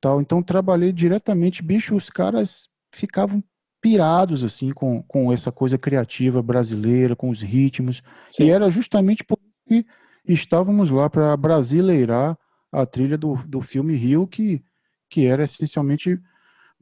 [0.00, 0.20] tal.
[0.20, 3.42] Então trabalhei diretamente, bicho, os caras ficavam
[3.80, 8.02] pirados assim com, com essa coisa criativa brasileira, com os ritmos.
[8.34, 8.44] Sim.
[8.44, 9.84] E era justamente porque
[10.26, 12.38] estávamos lá para brasileirar
[12.72, 14.62] a trilha do, do filme Rio, que,
[15.08, 16.18] que era essencialmente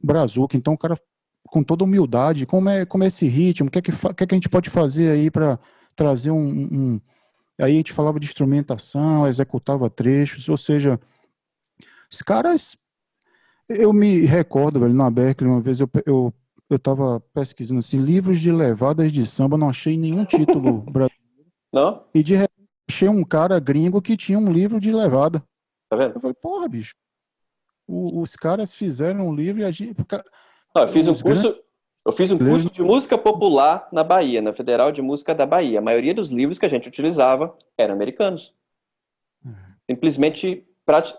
[0.01, 0.55] brazuca.
[0.55, 0.97] Então o cara
[1.53, 4.25] com toda humildade, como é, como é esse ritmo, o que é que, que, é
[4.25, 5.59] que a gente pode fazer aí para
[5.95, 7.01] trazer um, um,
[7.61, 10.99] Aí a gente falava de instrumentação, executava trechos, ou seja,
[12.11, 12.75] os caras.
[13.69, 16.33] Eu me recordo, velho, na Berkeley, uma vez eu, eu,
[16.67, 21.51] eu tava pesquisando assim, livros de levadas de samba, não achei nenhum título brasileiro.
[21.71, 22.03] Não?
[22.15, 25.43] E de repente achei um cara gringo que tinha um livro de levada.
[25.87, 26.15] Tá vendo?
[26.15, 26.95] Eu falei, porra, bicho.
[27.87, 29.95] O, os caras fizeram um livro e a gente.
[30.75, 31.59] Não, eu fiz um curso,
[32.05, 35.79] eu fiz um curso de música popular na Bahia, na Federal de Música da Bahia.
[35.79, 38.53] A maioria dos livros que a gente utilizava eram americanos.
[39.45, 39.53] Uhum.
[39.89, 40.67] Simplesmente,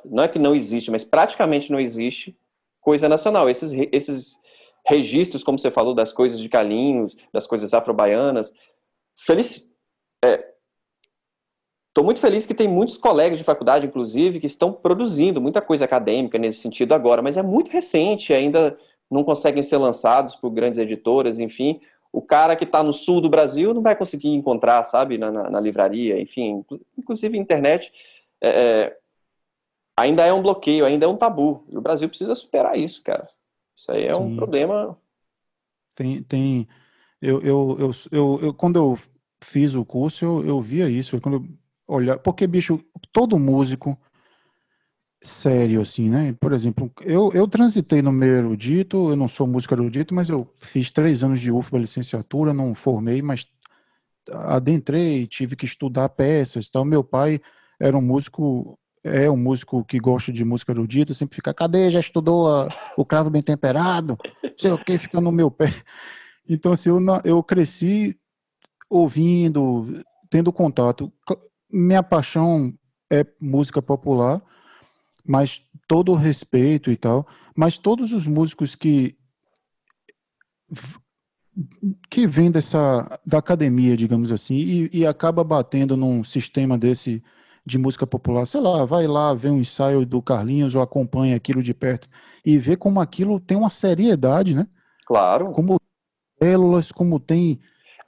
[0.04, 2.36] não é que não existe, mas praticamente não existe
[2.80, 3.48] coisa nacional.
[3.48, 4.36] Esses, esses
[4.86, 8.52] registros, como você falou, das coisas de Calinhos, das coisas afro-baianas,
[9.16, 9.66] feliz,
[10.22, 10.54] é,
[11.94, 15.84] Estou muito feliz que tem muitos colegas de faculdade, inclusive, que estão produzindo muita coisa
[15.84, 18.76] acadêmica nesse sentido agora, mas é muito recente, ainda
[19.10, 21.80] não conseguem ser lançados por grandes editoras, enfim.
[22.12, 25.50] O cara que está no sul do Brasil não vai conseguir encontrar, sabe, na, na,
[25.50, 26.64] na livraria, enfim.
[26.96, 27.92] Inclusive, internet
[28.40, 28.96] é, é,
[29.96, 31.64] ainda é um bloqueio, ainda é um tabu.
[31.68, 33.28] E o Brasil precisa superar isso, cara.
[33.74, 34.20] Isso aí é Sim.
[34.20, 34.96] um problema.
[35.94, 36.68] Tem, tem.
[37.20, 38.96] Eu, eu, eu, eu, eu, quando eu
[39.42, 41.20] fiz o curso, eu, eu via isso.
[41.20, 41.48] Quando eu
[41.86, 42.80] olhar, porque bicho,
[43.12, 43.98] todo músico
[45.26, 46.34] sério, assim, né?
[46.38, 50.48] Por exemplo, eu, eu transitei no meio erudito, eu não sou músico erudito, mas eu
[50.60, 53.46] fiz três anos de UFBA licenciatura, não formei, mas
[54.30, 56.84] adentrei, tive que estudar peças tal.
[56.84, 57.40] Meu pai
[57.80, 61.90] era um músico, é um músico que gosta de música erudita, sempre fica, cadê?
[61.90, 64.18] Já estudou a, o cravo bem temperado?
[64.56, 65.72] Sei o que, fica no meu pé.
[66.46, 68.14] Então, assim, eu, eu cresci
[68.90, 71.10] ouvindo, tendo contato.
[71.70, 72.74] Minha paixão
[73.10, 74.42] é música popular,
[75.26, 79.16] mas todo o respeito e tal, mas todos os músicos que
[82.10, 87.22] que vêm dessa da academia, digamos assim, e, e acaba batendo num sistema desse
[87.66, 91.62] de música popular, sei lá, vai lá ver um ensaio do Carlinhos ou acompanha aquilo
[91.62, 92.08] de perto
[92.44, 94.66] e vê como aquilo tem uma seriedade, né?
[95.06, 95.50] Claro.
[95.52, 95.80] Como
[96.38, 97.58] células, como tem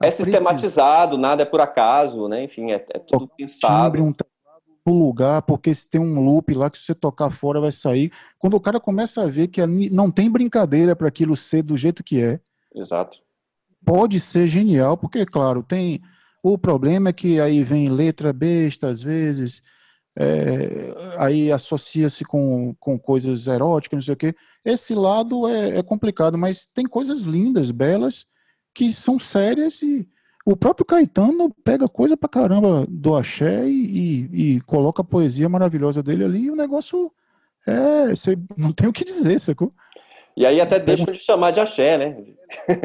[0.03, 2.45] é sistematizado, nada é por acaso, né?
[2.45, 3.85] Enfim, é, é tudo pensado.
[3.85, 4.13] Timbre, um
[4.93, 8.13] lugar, porque se tem um loop lá que se você tocar fora vai sair.
[8.39, 12.05] Quando o cara começa a ver que não tem brincadeira para aquilo ser do jeito
[12.05, 12.41] que é.
[12.75, 13.19] Exato.
[13.85, 16.01] Pode ser genial, porque, claro, tem.
[16.43, 19.63] O problema é que aí vem letra besta, às vezes,
[20.17, 24.35] é, aí associa-se com, com coisas eróticas, não sei o quê.
[24.65, 28.27] Esse lado é, é complicado, mas tem coisas lindas, belas,
[28.75, 30.09] que são sérias e
[30.47, 35.49] o próprio Caetano pega coisa pra caramba do axé e, e, e coloca a poesia
[35.49, 37.13] maravilhosa dele ali e o negócio
[37.67, 38.11] é.
[38.11, 39.75] Você não tem o que dizer, sacou?
[40.37, 42.17] E aí até deixa de chamar de axé, né?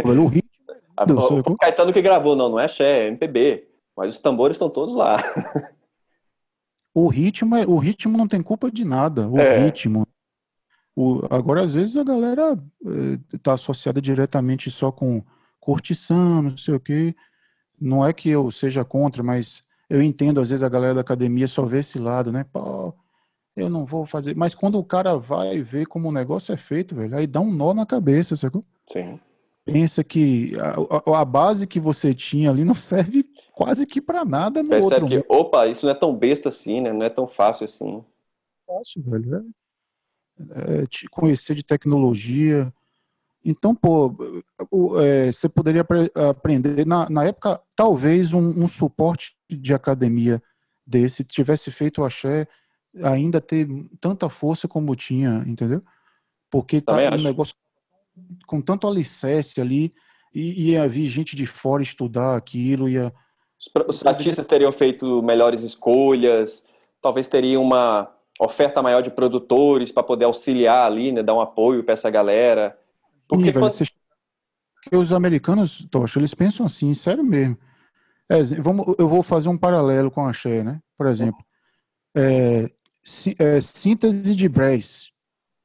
[0.03, 0.49] O ritmo.
[1.47, 3.68] o, o Caetano que gravou, não, não é axé, é MPB.
[3.95, 5.18] Mas os tambores estão todos lá.
[6.93, 9.26] O ritmo, é, o ritmo não tem culpa de nada.
[9.26, 9.59] O é.
[9.59, 10.05] ritmo.
[10.93, 12.62] O, agora, às vezes, a galera
[13.34, 15.24] está eh, associada diretamente só com
[15.57, 17.16] curtição, não sei o quê
[17.82, 21.47] não é que eu seja contra, mas eu entendo, às vezes a galera da academia
[21.47, 22.45] só vê esse lado, né?
[22.53, 22.93] Pô,
[23.55, 24.36] eu não vou fazer.
[24.36, 27.51] Mas quando o cara vai ver como o negócio é feito, velho, aí dá um
[27.51, 28.63] nó na cabeça, sacou?
[28.91, 29.19] Sim.
[29.65, 34.63] Pensa que a, a base que você tinha ali não serve quase que para nada
[34.63, 35.07] no Percebe outro.
[35.07, 36.93] Que, opa, isso não é tão besta assim, né?
[36.93, 38.03] Não é tão fácil assim.
[38.65, 39.45] Fácil, velho.
[40.49, 42.73] É, é, te conhecer de tecnologia,
[43.44, 44.16] então, pô,
[45.00, 45.86] é, você poderia
[46.30, 50.42] aprender, na, na época, talvez um, um, suporte de academia
[50.86, 52.48] desse tivesse feito o axé
[53.02, 53.68] ainda ter
[54.00, 55.82] tanta força como tinha, entendeu?
[56.50, 57.56] Porque tá um negócio
[58.46, 59.94] com tanto alicerce ali,
[60.34, 63.14] e ia vir gente de fora estudar aquilo, ia...
[63.88, 66.66] Os artistas teriam feito melhores escolhas,
[67.02, 71.84] talvez teriam uma oferta maior de produtores para poder auxiliar ali, né, dar um apoio
[71.84, 72.78] para essa galera.
[73.32, 73.73] Porque, Sim, quando...
[74.75, 77.57] Porque os americanos, Tocha, eles pensam assim, sério mesmo.
[78.29, 80.82] É, vamos, eu vou fazer um paralelo com a Xé, né?
[80.97, 81.43] Por exemplo,
[82.15, 82.69] é,
[83.39, 85.11] é, síntese de Brace,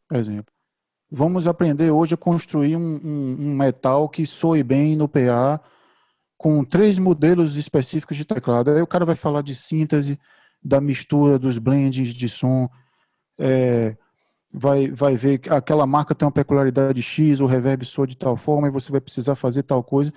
[0.09, 0.53] por exemplo.
[1.11, 5.61] Vamos aprender hoje a construir um, um, um, metal que soe bem no PA
[6.37, 8.71] com três modelos específicos de teclado.
[8.71, 10.19] Aí o cara vai falar de síntese,
[10.63, 12.69] da mistura dos blends de som,
[13.39, 13.97] é,
[14.59, 18.39] vai, vai ver que aquela marca tem uma peculiaridade X, o reverb soa de tal
[18.39, 20.11] forma e você vai precisar fazer tal coisa.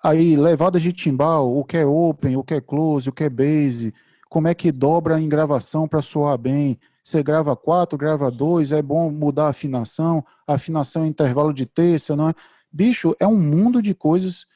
[0.00, 3.28] Aí, levadas de timbal, o que é open, o que é close, o que é
[3.28, 3.92] base,
[4.30, 6.78] como é que dobra em gravação para soar bem.
[7.02, 11.66] Você grava quatro, grava dois, é bom mudar a afinação, a afinação é intervalo de
[11.66, 12.34] terça, não é?
[12.70, 14.46] Bicho, é um mundo de coisas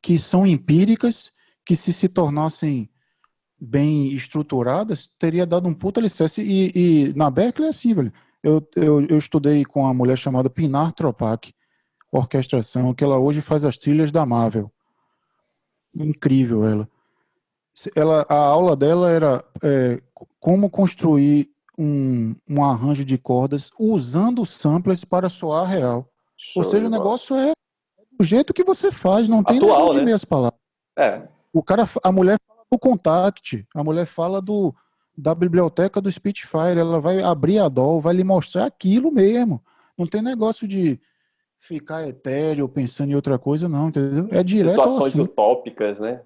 [0.00, 1.30] que são empíricas,
[1.64, 2.88] que se se tornassem
[3.60, 6.40] bem estruturadas, teria dado um puta alicerce.
[6.40, 8.12] E, e na Berkeley é assim, velho.
[8.42, 11.52] Eu, eu, eu estudei com uma mulher chamada Pinar Tropac,
[12.12, 14.70] orquestração, que ela hoje faz as trilhas da Marvel.
[15.94, 16.88] Incrível ela.
[17.94, 20.00] ela a aula dela era é,
[20.38, 26.08] como construir um, um arranjo de cordas usando samplers para soar real.
[26.36, 27.52] Show Ou seja, o negócio é
[28.18, 30.04] do jeito que você faz, não tem Atual, de né?
[30.04, 30.58] meias palavras.
[30.98, 31.22] É.
[31.52, 34.74] O cara, a mulher fala do contact, a mulher fala do
[35.16, 39.62] da biblioteca do Spitfire, ela vai abrir a DOL, vai lhe mostrar aquilo mesmo.
[39.96, 41.00] Não tem negócio de
[41.58, 44.28] ficar etéreo, pensando em outra coisa, não, entendeu?
[44.30, 46.20] É direto Situações utópicas, né?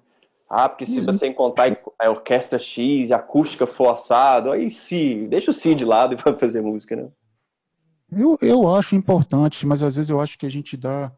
[0.49, 5.49] Ah, porque se você encontrar a orquestra X e a acústica forçado, aí sim, deixa
[5.49, 7.07] o si de lado e vai fazer música, né?
[8.11, 11.09] Eu, eu acho importante, mas às vezes eu acho que a gente dá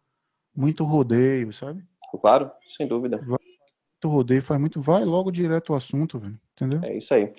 [0.56, 1.84] muito rodeio, sabe?
[2.22, 3.18] Claro, sem dúvida.
[3.26, 3.40] Vai,
[4.10, 4.82] rodeio, faz muito.
[4.82, 6.40] Vai logo direto ao assunto, velho.
[6.54, 6.80] Entendeu?
[6.84, 7.34] É isso aí.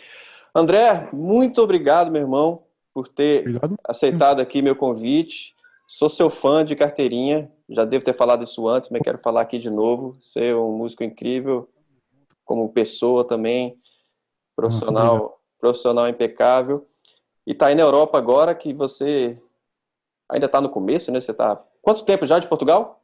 [0.55, 2.63] André, muito obrigado, meu irmão,
[2.93, 3.77] por ter obrigado.
[3.87, 5.55] aceitado aqui meu convite.
[5.87, 9.59] Sou seu fã de carteirinha, já devo ter falado isso antes, mas quero falar aqui
[9.59, 10.17] de novo.
[10.21, 11.69] Você é um músico incrível,
[12.45, 13.77] como pessoa também,
[14.57, 16.87] profissional, Nossa, profissional impecável.
[17.47, 19.39] E está aí na Europa agora que você
[20.29, 21.21] ainda está no começo, né?
[21.21, 23.04] Você está quanto tempo já de Portugal?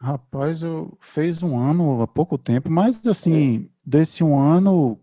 [0.00, 3.68] Rapaz, eu fez um ano há pouco tempo, mas assim, é.
[3.84, 4.98] desse um ano,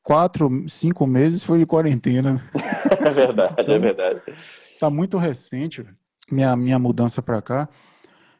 [0.00, 2.40] quatro, cinco meses foi de quarentena.
[2.98, 4.22] É verdade, é então, é verdade.
[4.80, 5.84] Tá muito recente.
[6.30, 7.68] Minha, minha mudança para cá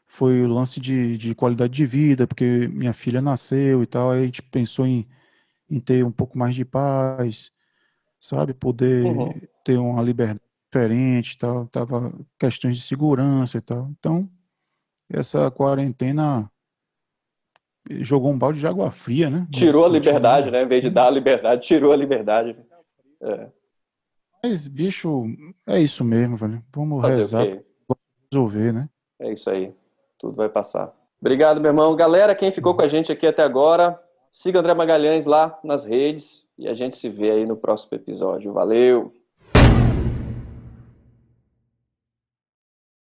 [0.05, 4.21] foi o lance de, de qualidade de vida, porque minha filha nasceu e tal, aí
[4.21, 5.07] a gente pensou em,
[5.69, 7.51] em ter um pouco mais de paz,
[8.19, 8.53] sabe?
[8.53, 9.33] Poder uhum.
[9.63, 11.65] ter uma liberdade diferente e tal.
[11.67, 13.87] Tava questões de segurança e tal.
[13.97, 14.29] Então,
[15.09, 16.49] essa quarentena
[18.01, 19.47] jogou um balde de água fria, né?
[19.51, 20.63] Tirou a liberdade, né?
[20.63, 22.55] Em vez de dar a liberdade, tirou a liberdade.
[23.21, 23.47] É.
[24.43, 25.25] Mas, bicho,
[25.65, 26.63] é isso mesmo, velho.
[26.73, 27.67] Vamos Fazer rezar
[28.31, 28.89] resolver, né?
[29.19, 29.73] É isso aí.
[30.19, 30.93] Tudo vai passar.
[31.19, 31.95] Obrigado, meu irmão.
[31.95, 33.99] Galera, quem ficou com a gente aqui até agora,
[34.31, 38.53] siga André Magalhães lá nas redes e a gente se vê aí no próximo episódio.
[38.53, 39.13] Valeu!